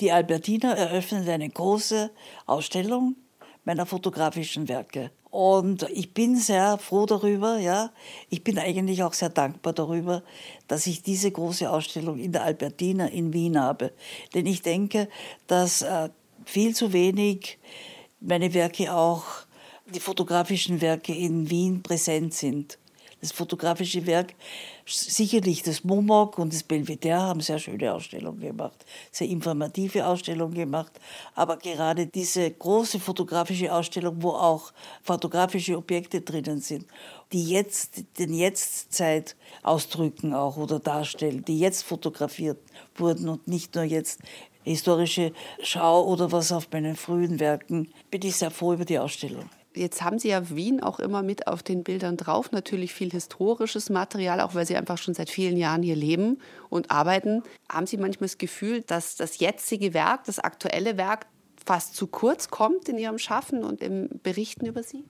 Die 0.00 0.12
Albertina 0.12 0.72
eröffnet 0.74 1.28
eine 1.28 1.48
große 1.48 2.10
Ausstellung 2.46 3.16
meiner 3.66 3.84
fotografischen 3.84 4.68
Werke. 4.68 5.10
Und 5.30 5.82
ich 5.90 6.14
bin 6.14 6.36
sehr 6.36 6.78
froh 6.78 7.04
darüber, 7.04 7.58
ja. 7.58 7.90
Ich 8.30 8.42
bin 8.42 8.58
eigentlich 8.58 9.02
auch 9.02 9.12
sehr 9.12 9.28
dankbar 9.28 9.74
darüber, 9.74 10.22
dass 10.68 10.86
ich 10.86 11.02
diese 11.02 11.30
große 11.30 11.70
Ausstellung 11.70 12.18
in 12.18 12.32
der 12.32 12.44
Albertina 12.44 13.08
in 13.08 13.34
Wien 13.34 13.60
habe. 13.60 13.92
Denn 14.32 14.46
ich 14.46 14.62
denke, 14.62 15.08
dass 15.46 15.82
äh, 15.82 16.08
viel 16.46 16.74
zu 16.74 16.94
wenig 16.94 17.58
meine 18.20 18.54
Werke 18.54 18.94
auch, 18.94 19.24
die 19.92 20.00
fotografischen 20.00 20.80
Werke 20.80 21.14
in 21.14 21.50
Wien 21.50 21.82
präsent 21.82 22.32
sind. 22.32 22.78
Das 23.26 23.36
fotografische 23.36 24.06
Werk. 24.06 24.34
Sicherlich 24.86 25.62
das 25.62 25.82
Momok 25.82 26.38
und 26.38 26.52
das 26.52 26.62
Belvedere 26.62 27.20
haben 27.20 27.40
sehr 27.40 27.58
schöne 27.58 27.92
Ausstellungen 27.92 28.40
gemacht, 28.40 28.84
sehr 29.10 29.28
informative 29.28 30.06
Ausstellungen 30.06 30.54
gemacht. 30.54 30.92
Aber 31.34 31.56
gerade 31.56 32.06
diese 32.06 32.48
große 32.48 33.00
fotografische 33.00 33.72
Ausstellung, 33.72 34.22
wo 34.22 34.30
auch 34.30 34.72
fotografische 35.02 35.76
Objekte 35.76 36.20
drinnen 36.20 36.60
sind, 36.60 36.86
die 37.32 37.44
jetzt 37.44 38.04
den 38.18 38.32
Jetztzeit 38.32 39.34
ausdrücken 39.64 40.32
auch 40.32 40.56
oder 40.56 40.78
darstellen, 40.78 41.44
die 41.44 41.58
jetzt 41.58 41.82
fotografiert 41.82 42.58
wurden 42.94 43.28
und 43.28 43.48
nicht 43.48 43.74
nur 43.74 43.84
jetzt 43.84 44.20
historische 44.62 45.32
Schau 45.62 46.04
oder 46.04 46.30
was 46.30 46.52
auf 46.52 46.68
meinen 46.70 46.96
frühen 46.96 47.40
Werken, 47.40 47.88
bin 48.10 48.22
ich 48.22 48.36
sehr 48.36 48.50
froh 48.52 48.74
über 48.74 48.84
die 48.84 48.98
Ausstellung. 48.98 49.50
Jetzt 49.76 50.02
haben 50.02 50.18
Sie 50.18 50.28
ja 50.28 50.48
Wien 50.48 50.82
auch 50.82 50.98
immer 50.98 51.22
mit 51.22 51.46
auf 51.46 51.62
den 51.62 51.84
Bildern 51.84 52.16
drauf. 52.16 52.50
Natürlich 52.50 52.94
viel 52.94 53.10
historisches 53.10 53.90
Material, 53.90 54.40
auch 54.40 54.54
weil 54.54 54.66
Sie 54.66 54.76
einfach 54.76 54.96
schon 54.96 55.12
seit 55.12 55.28
vielen 55.28 55.58
Jahren 55.58 55.82
hier 55.82 55.96
leben 55.96 56.38
und 56.70 56.90
arbeiten. 56.90 57.42
Haben 57.70 57.86
Sie 57.86 57.98
manchmal 57.98 58.28
das 58.28 58.38
Gefühl, 58.38 58.80
dass 58.80 59.16
das 59.16 59.38
jetzige 59.38 59.92
Werk, 59.92 60.24
das 60.24 60.38
aktuelle 60.38 60.96
Werk 60.96 61.26
fast 61.66 61.96
zu 61.96 62.06
kurz 62.06 62.48
kommt 62.48 62.88
in 62.88 62.96
Ihrem 62.96 63.18
Schaffen 63.18 63.64
und 63.64 63.82
im 63.82 64.08
Berichten 64.22 64.66
über 64.66 64.84
Sie? 64.84 65.04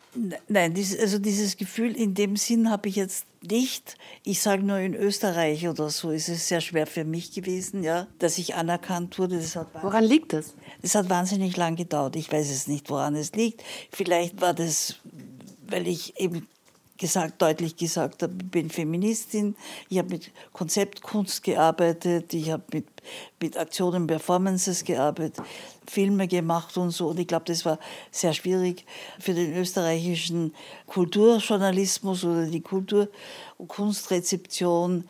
Nein, 0.48 0.74
also 0.74 1.18
dieses 1.18 1.58
Gefühl 1.58 1.94
in 1.94 2.14
dem 2.14 2.36
Sinn 2.36 2.70
habe 2.70 2.88
ich 2.88 2.96
jetzt 2.96 3.26
nicht. 3.42 3.96
Ich 4.24 4.40
sage 4.40 4.62
nur 4.62 4.78
in 4.78 4.94
Österreich 4.94 5.68
oder 5.68 5.90
so 5.90 6.10
ist 6.10 6.28
es 6.28 6.48
sehr 6.48 6.62
schwer 6.62 6.86
für 6.86 7.04
mich 7.04 7.32
gewesen, 7.32 7.82
ja, 7.82 8.06
dass 8.18 8.38
ich 8.38 8.54
anerkannt 8.54 9.18
wurde. 9.18 9.40
woran 9.82 10.04
liegt 10.04 10.32
das? 10.32 10.54
Es 10.80 10.94
hat 10.94 11.10
wahnsinnig 11.10 11.56
lang 11.56 11.76
gedauert. 11.76 12.16
Ich 12.16 12.32
weiß 12.32 12.50
es 12.50 12.66
nicht, 12.66 12.88
woran 12.88 13.14
es 13.14 13.32
liegt. 13.32 13.62
Vielleicht 13.92 14.40
war 14.40 14.54
das, 14.54 14.96
weil 15.68 15.86
ich 15.86 16.18
eben 16.18 16.48
gesagt, 16.96 17.42
deutlich 17.42 17.76
gesagt 17.76 18.22
habe, 18.22 18.34
ich 18.40 18.50
bin 18.50 18.70
Feministin, 18.70 19.56
ich 19.88 19.98
habe 19.98 20.10
mit 20.10 20.30
Konzeptkunst 20.52 21.42
gearbeitet, 21.42 22.32
ich 22.34 22.50
habe 22.50 22.64
mit, 22.72 22.86
mit 23.40 23.56
Aktionen, 23.56 24.06
Performances 24.06 24.84
gearbeitet, 24.84 25.44
Filme 25.86 26.28
gemacht 26.28 26.76
und 26.76 26.90
so. 26.90 27.08
Und 27.08 27.20
ich 27.20 27.26
glaube, 27.26 27.44
das 27.46 27.64
war 27.64 27.78
sehr 28.10 28.32
schwierig 28.32 28.84
für 29.18 29.34
den 29.34 29.54
österreichischen 29.56 30.54
Kulturjournalismus 30.86 32.24
oder 32.24 32.46
die 32.46 32.62
Kultur- 32.62 33.08
und 33.58 33.68
Kunstrezeption 33.68 35.04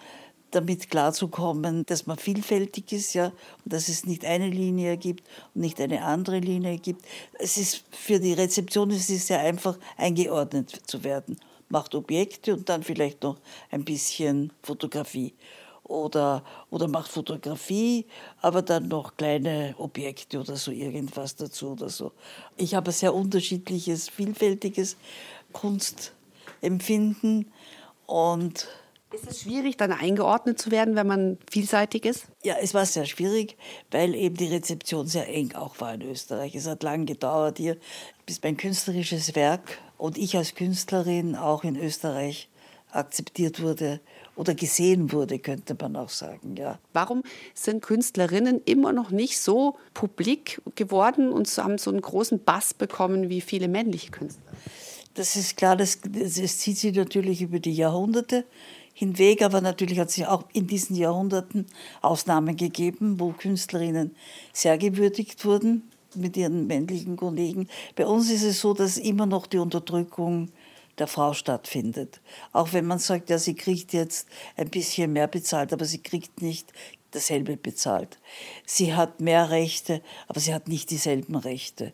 damit 0.53 0.90
klarzukommen, 0.90 1.85
dass 1.87 2.07
man 2.07 2.16
vielfältig 2.16 2.92
ist, 2.92 3.14
ja, 3.14 3.27
und 3.27 3.72
dass 3.72 3.88
es 3.88 4.07
nicht 4.07 4.25
eine 4.25 4.49
Linie 4.49 4.96
gibt 4.96 5.27
und 5.55 5.61
nicht 5.61 5.81
eine 5.81 6.05
andere 6.05 6.38
Linie 6.38 6.79
gibt. 6.79 7.05
Es 7.38 7.57
ist 7.57 7.85
für 7.90 8.20
die 8.20 8.33
Rezeption 8.33 8.90
es 8.90 9.11
ist 9.11 9.27
sehr 9.27 9.40
einfach 9.40 9.77
eingeordnet 9.96 10.83
zu 10.87 11.05
werden 11.05 11.37
macht 11.68 11.94
Objekte 11.94 12.55
und 12.55 12.68
dann 12.68 12.83
vielleicht 12.83 13.22
noch 13.22 13.37
ein 13.70 13.85
bisschen 13.85 14.52
Fotografie. 14.62 15.35
Oder, 15.85 16.42
oder 16.70 16.88
macht 16.88 17.12
Fotografie, 17.12 18.07
aber 18.42 18.62
dann 18.62 18.88
noch 18.88 19.16
kleine 19.16 19.74
Objekte 19.79 20.40
oder 20.40 20.57
so 20.57 20.72
irgendwas 20.72 21.37
dazu 21.37 21.72
oder 21.72 21.88
so. 21.88 22.11
Ich 22.57 22.74
habe 22.74 22.90
ein 22.90 22.92
sehr 22.92 23.14
unterschiedliches, 23.14 24.09
vielfältiges 24.09 24.96
Kunstempfinden 25.52 27.52
und 28.07 28.66
ist 29.12 29.29
es 29.29 29.42
schwierig, 29.42 29.77
dann 29.77 29.92
eingeordnet 29.92 30.59
zu 30.59 30.71
werden, 30.71 30.97
wenn 30.97 31.07
man 31.07 31.38
vielseitig 31.51 32.05
ist? 32.05 32.27
Ja, 32.42 32.57
es 32.61 32.75
war 32.75 32.85
sehr 32.87 33.07
schwierig, 33.07 33.57
weil 33.90 34.14
eben 34.14 34.37
die 34.37 34.49
Rezeption 34.49 35.07
sehr 35.07 35.29
eng 35.29 35.55
auch 35.55 35.81
war 35.81 35.95
in 35.95 36.03
Österreich. 36.03 36.55
Es 36.55 36.66
hat 36.66 36.83
lange 36.83 37.05
gedauert 37.05 37.59
hier, 37.59 37.77
bis 38.27 38.42
mein 38.42 38.57
künstlerisches 38.57 39.35
Werk 39.35 39.79
und 39.97 40.19
ich 40.19 40.37
als 40.37 40.55
Künstlerin 40.55 41.37
auch 41.37 41.64
in 41.64 41.77
Österreich 41.77 42.49
akzeptiert 42.90 43.62
wurde 43.62 44.01
oder 44.37 44.55
gesehen 44.55 45.12
wurde, 45.12 45.38
könnte 45.38 45.77
man 45.81 45.97
auch 45.97 46.09
sagen, 46.09 46.57
ja. 46.57 46.79
Warum 46.92 47.23
sind 47.55 47.83
Künstlerinnen 47.83 48.61
immer 48.64 48.92
noch 48.92 49.11
nicht 49.11 49.40
so 49.40 49.77
publik 49.95 50.61
geworden 50.75 51.33
und 51.33 51.49
haben 51.59 51.79
so 51.79 51.90
einen 51.90 52.01
großen 52.01 52.42
Bass 52.42 52.75
bekommen 52.75 53.29
wie 53.29 53.40
viele 53.40 53.69
männliche 53.69 54.11
Künstler? 54.11 54.42
Das 55.14 55.37
ist 55.37 55.57
klar, 55.57 55.77
das, 55.77 56.01
das 56.03 56.59
zieht 56.59 56.77
sich 56.77 56.95
natürlich 56.95 57.40
über 57.40 57.59
die 57.59 57.73
Jahrhunderte 57.73 58.45
hinweg, 58.98 59.42
aber 59.42 59.61
natürlich 59.61 59.98
hat 59.98 60.09
es 60.09 60.22
auch 60.22 60.44
in 60.54 60.66
diesen 60.66 60.96
Jahrhunderten 60.96 61.66
Ausnahmen 62.00 62.56
gegeben, 62.56 63.20
wo 63.20 63.32
Künstlerinnen 63.32 64.16
sehr 64.54 64.78
gewürdigt 64.78 65.44
wurden 65.44 65.90
mit 66.14 66.35
ihren 66.38 66.66
männlichen 66.66 67.16
Kollegen. 67.16 67.68
Bei 67.94 68.06
uns 68.06 68.30
ist 68.30 68.42
es 68.42 68.62
so, 68.62 68.72
dass 68.72 68.96
immer 68.96 69.26
noch 69.26 69.46
die 69.46 69.59
Unterdrückung 69.59 70.48
der 70.96 71.09
Frau 71.09 71.35
stattfindet. 71.35 72.22
Auch 72.54 72.72
wenn 72.72 72.87
man 72.87 72.98
sagt, 72.98 73.28
ja, 73.28 73.37
sie 73.37 73.54
kriegt 73.54 73.92
jetzt 73.92 74.28
ein 74.56 74.70
bisschen 74.70 75.12
mehr 75.12 75.28
bezahlt, 75.28 75.74
aber 75.74 75.85
sie 75.85 76.02
kriegt 76.02 76.40
nicht 76.40 76.72
dasselbe 77.11 77.59
bezahlt. 77.59 78.18
Sie 78.64 78.94
hat 78.94 79.20
mehr 79.20 79.50
Rechte, 79.50 80.00
aber 80.26 80.40
sie 80.40 80.54
hat 80.54 80.68
nicht 80.68 80.88
dieselben 80.88 81.37
Rechte. 81.37 81.92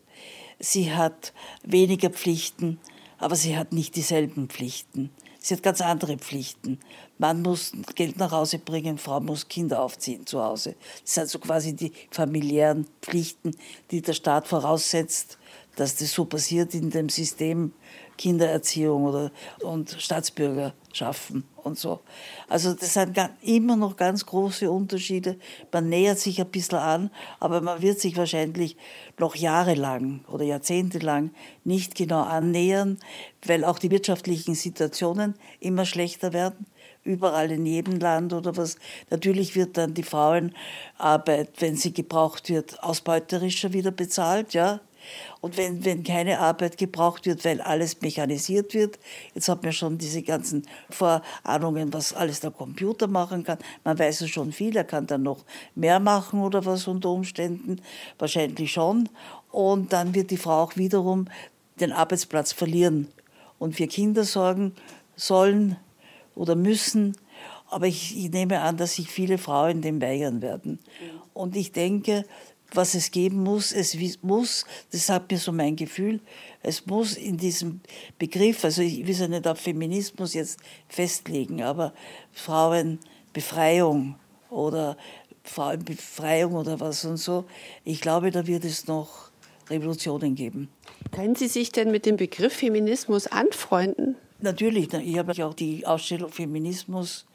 Sie 0.57 0.93
hat 0.93 1.33
weniger 1.63 2.11
Pflichten, 2.11 2.79
aber 3.17 3.35
sie 3.35 3.57
hat 3.57 3.73
nicht 3.73 3.97
dieselben 3.97 4.47
Pflichten. 4.47 5.09
Sie 5.45 5.53
hat 5.53 5.61
ganz 5.61 5.81
andere 5.81 6.17
Pflichten. 6.17 6.79
Mann 7.17 7.41
muss 7.41 7.73
Geld 7.95 8.15
nach 8.15 8.31
Hause 8.31 8.59
bringen, 8.59 8.97
Frau 8.97 9.19
muss 9.19 9.49
Kinder 9.49 9.81
aufziehen 9.81 10.25
zu 10.25 10.41
Hause. 10.41 10.75
Das 11.03 11.15
sind 11.15 11.29
so 11.29 11.37
quasi 11.37 11.75
die 11.75 11.91
familiären 12.11 12.87
Pflichten, 13.01 13.51
die 13.91 14.01
der 14.01 14.13
Staat 14.13 14.47
voraussetzt, 14.47 15.37
dass 15.75 15.97
das 15.97 16.13
so 16.13 16.23
passiert 16.23 16.73
in 16.73 16.91
dem 16.91 17.09
System 17.09 17.73
Kindererziehung 18.17 19.05
oder, 19.05 19.31
und 19.61 19.95
Staatsbürger 19.99 20.73
schaffen 20.91 21.43
und 21.63 21.77
so. 21.77 22.01
Also 22.47 22.73
das 22.73 22.93
sind 22.93 23.17
immer 23.41 23.75
noch 23.75 23.95
ganz 23.95 24.25
große 24.25 24.69
Unterschiede. 24.69 25.37
Man 25.71 25.89
nähert 25.89 26.19
sich 26.19 26.39
ein 26.39 26.49
bisschen 26.49 26.79
an, 26.79 27.09
aber 27.39 27.61
man 27.61 27.81
wird 27.81 27.99
sich 27.99 28.15
wahrscheinlich 28.17 28.77
noch 29.17 29.35
jahrelang 29.35 30.23
oder 30.27 30.43
jahrzehntelang 30.43 31.31
nicht 31.63 31.95
genau 31.95 32.21
annähern, 32.21 32.99
weil 33.45 33.65
auch 33.65 33.79
die 33.79 33.91
wirtschaftlichen 33.91 34.55
Situationen 34.55 35.35
immer 35.59 35.85
schlechter 35.85 36.33
werden 36.33 36.65
überall 37.03 37.51
in 37.51 37.65
jedem 37.65 37.99
Land 37.99 38.33
oder 38.33 38.55
was. 38.55 38.77
Natürlich 39.09 39.55
wird 39.55 39.77
dann 39.77 39.93
die 39.93 40.03
Frauenarbeit, 40.03 41.49
wenn 41.59 41.75
sie 41.75 41.93
gebraucht 41.93 42.49
wird, 42.49 42.81
ausbeuterischer 42.81 43.73
wieder 43.73 43.91
bezahlt, 43.91 44.53
ja. 44.53 44.79
Und 45.41 45.57
wenn, 45.57 45.83
wenn 45.85 46.03
keine 46.03 46.39
Arbeit 46.39 46.77
gebraucht 46.77 47.25
wird, 47.25 47.43
weil 47.45 47.61
alles 47.61 48.01
mechanisiert 48.01 48.73
wird, 48.73 48.99
jetzt 49.33 49.49
hat 49.49 49.63
man 49.63 49.73
schon 49.73 49.97
diese 49.97 50.21
ganzen 50.21 50.67
Vorahnungen, 50.89 51.93
was 51.93 52.13
alles 52.13 52.39
der 52.39 52.51
Computer 52.51 53.07
machen 53.07 53.43
kann. 53.43 53.57
Man 53.83 53.97
weiß 53.97 54.21
ja 54.21 54.27
schon 54.27 54.51
viel, 54.51 54.75
er 54.75 54.83
kann 54.83 55.07
dann 55.07 55.23
noch 55.23 55.43
mehr 55.75 55.99
machen 55.99 56.41
oder 56.41 56.65
was 56.65 56.87
unter 56.87 57.09
Umständen. 57.09 57.81
Wahrscheinlich 58.17 58.71
schon. 58.71 59.09
Und 59.51 59.93
dann 59.93 60.15
wird 60.15 60.31
die 60.31 60.37
Frau 60.37 60.63
auch 60.63 60.75
wiederum 60.75 61.27
den 61.79 61.91
Arbeitsplatz 61.91 62.53
verlieren 62.53 63.07
und 63.59 63.75
für 63.75 63.87
Kinder 63.87 64.23
sorgen 64.23 64.73
sollen 65.15 65.77
oder 66.35 66.55
müssen. 66.55 67.15
Aber 67.69 67.87
ich, 67.87 68.17
ich 68.17 68.29
nehme 68.31 68.61
an, 68.61 68.77
dass 68.77 68.95
sich 68.95 69.09
viele 69.09 69.37
Frauen 69.37 69.81
dem 69.81 70.01
weigern 70.01 70.41
werden. 70.41 70.79
Und 71.33 71.55
ich 71.55 71.71
denke, 71.71 72.25
was 72.75 72.95
es 72.95 73.11
geben 73.11 73.43
muss. 73.43 73.71
Es 73.71 73.97
muss, 74.21 74.65
das 74.91 75.09
hat 75.09 75.31
mir 75.31 75.37
so 75.37 75.51
mein 75.51 75.75
Gefühl, 75.75 76.19
es 76.61 76.85
muss 76.85 77.15
in 77.15 77.37
diesem 77.37 77.81
Begriff, 78.17 78.63
also 78.63 78.81
ich 78.81 79.05
will 79.05 79.11
es 79.11 79.19
ja 79.19 79.27
nicht 79.27 79.47
auf 79.47 79.59
Feminismus 79.59 80.33
jetzt 80.33 80.59
festlegen, 80.87 81.61
aber 81.61 81.93
Frauenbefreiung 82.31 84.15
oder 84.49 84.97
Frauenbefreiung 85.43 86.53
oder 86.53 86.79
was 86.79 87.03
und 87.05 87.17
so, 87.17 87.45
ich 87.83 88.01
glaube, 88.01 88.31
da 88.31 88.47
wird 88.47 88.65
es 88.65 88.87
noch 88.87 89.29
Revolutionen 89.69 90.35
geben. 90.35 90.69
Können 91.11 91.35
Sie 91.35 91.47
sich 91.47 91.71
denn 91.71 91.91
mit 91.91 92.05
dem 92.05 92.17
Begriff 92.17 92.53
Feminismus 92.53 93.27
anfreunden? 93.27 94.15
Natürlich, 94.39 94.93
ich 94.93 95.17
habe 95.17 95.45
auch 95.45 95.53
die 95.53 95.85
Ausstellung 95.85 96.29
Feminismus 96.29 97.25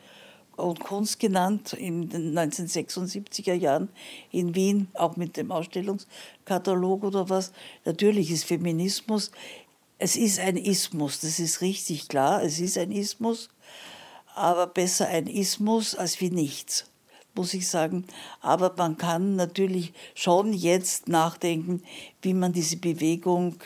und 0.59 0.81
Kunst 0.81 1.21
genannt 1.21 1.73
in 1.73 2.09
den 2.09 2.37
1976er 2.37 3.55
Jahren 3.55 3.88
in 4.31 4.55
Wien, 4.55 4.88
auch 4.94 5.16
mit 5.16 5.37
dem 5.37 5.53
Ausstellungskatalog 5.53 7.05
oder 7.05 7.29
was. 7.31 7.53
Natürlich 7.85 8.31
ist 8.31 8.44
Feminismus, 8.44 9.31
es 9.99 10.16
ist 10.16 10.38
ein 10.38 10.57
Ismus, 10.57 11.21
das 11.21 11.38
ist 11.38 11.61
richtig 11.61 12.09
klar, 12.09 12.42
es 12.42 12.61
ist 12.61 12.79
ein 12.79 12.92
Ismus, 12.92 13.49
aber 14.35 14.66
besser 14.66 15.09
ein 15.09 15.27
Ismus 15.27 15.94
als 15.94 16.21
wie 16.21 16.31
nichts, 16.31 16.90
muss 17.35 17.55
ich 17.55 17.68
sagen. 17.68 18.05
Aber 18.40 18.75
man 18.77 18.97
kann 18.97 19.37
natürlich 19.37 19.92
schon 20.14 20.53
jetzt 20.53 21.09
nachdenken, 21.09 21.83
wie 22.23 22.35
man 22.35 22.53
diese 22.53 22.77
Bewegung 22.77 23.57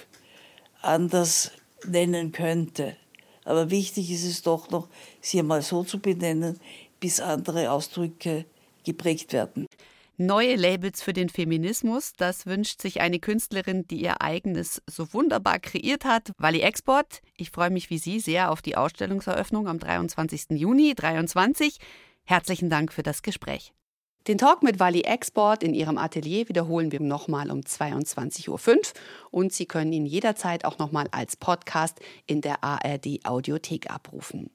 anders 0.80 1.52
nennen 1.86 2.32
könnte. 2.32 2.96
Aber 3.44 3.70
wichtig 3.70 4.10
ist 4.10 4.24
es 4.24 4.42
doch 4.42 4.70
noch, 4.70 4.88
sie 5.20 5.40
einmal 5.40 5.62
so 5.62 5.82
zu 5.82 5.98
benennen, 5.98 6.60
bis 7.02 7.18
andere 7.20 7.72
Ausdrücke 7.72 8.46
geprägt 8.84 9.32
werden. 9.32 9.66
Neue 10.18 10.54
Labels 10.54 11.02
für 11.02 11.12
den 11.12 11.28
Feminismus, 11.28 12.12
das 12.16 12.46
wünscht 12.46 12.80
sich 12.80 13.00
eine 13.00 13.18
Künstlerin, 13.18 13.88
die 13.88 14.00
ihr 14.00 14.22
eigenes 14.22 14.80
so 14.88 15.12
wunderbar 15.12 15.58
kreiert 15.58 16.04
hat. 16.04 16.30
Wally 16.38 16.60
Export, 16.60 17.20
ich 17.36 17.50
freue 17.50 17.70
mich 17.70 17.90
wie 17.90 17.98
Sie 17.98 18.20
sehr 18.20 18.52
auf 18.52 18.62
die 18.62 18.76
Ausstellungseröffnung 18.76 19.66
am 19.66 19.80
23. 19.80 20.50
Juni 20.50 20.94
2023. 20.94 21.78
Herzlichen 22.24 22.70
Dank 22.70 22.92
für 22.92 23.02
das 23.02 23.22
Gespräch. 23.22 23.72
Den 24.28 24.38
Talk 24.38 24.62
mit 24.62 24.78
Wally 24.78 25.00
Export 25.00 25.64
in 25.64 25.74
ihrem 25.74 25.98
Atelier 25.98 26.48
wiederholen 26.48 26.92
wir 26.92 27.00
nochmal 27.00 27.50
um 27.50 27.60
22.05 27.60 28.48
Uhr 28.48 28.82
und 29.32 29.52
Sie 29.52 29.66
können 29.66 29.92
ihn 29.92 30.06
jederzeit 30.06 30.64
auch 30.64 30.78
nochmal 30.78 31.08
als 31.10 31.34
Podcast 31.34 31.98
in 32.26 32.42
der 32.42 32.62
ARD 32.62 33.24
Audiothek 33.24 33.90
abrufen. 33.90 34.50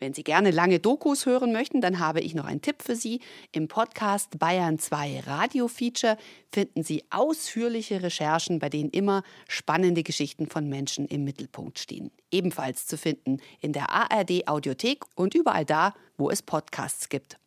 Wenn 0.00 0.14
Sie 0.14 0.24
gerne 0.24 0.50
lange 0.50 0.78
Dokus 0.78 1.26
hören 1.26 1.52
möchten, 1.52 1.82
dann 1.82 1.98
habe 1.98 2.20
ich 2.20 2.34
noch 2.34 2.46
einen 2.46 2.62
Tipp 2.62 2.82
für 2.82 2.96
Sie. 2.96 3.20
Im 3.52 3.68
Podcast 3.68 4.38
Bayern 4.38 4.78
2 4.78 5.24
Radio 5.26 5.68
Feature 5.68 6.16
finden 6.50 6.82
Sie 6.82 7.04
ausführliche 7.10 8.02
Recherchen, 8.02 8.60
bei 8.60 8.70
denen 8.70 8.88
immer 8.88 9.22
spannende 9.46 10.02
Geschichten 10.02 10.46
von 10.46 10.70
Menschen 10.70 11.06
im 11.06 11.24
Mittelpunkt 11.24 11.78
stehen. 11.78 12.10
Ebenfalls 12.30 12.86
zu 12.86 12.96
finden 12.96 13.42
in 13.60 13.74
der 13.74 13.90
ARD 13.90 14.48
Audiothek 14.48 15.04
und 15.16 15.34
überall 15.34 15.66
da, 15.66 15.92
wo 16.16 16.30
es 16.30 16.40
Podcasts 16.40 17.10
gibt. 17.10 17.40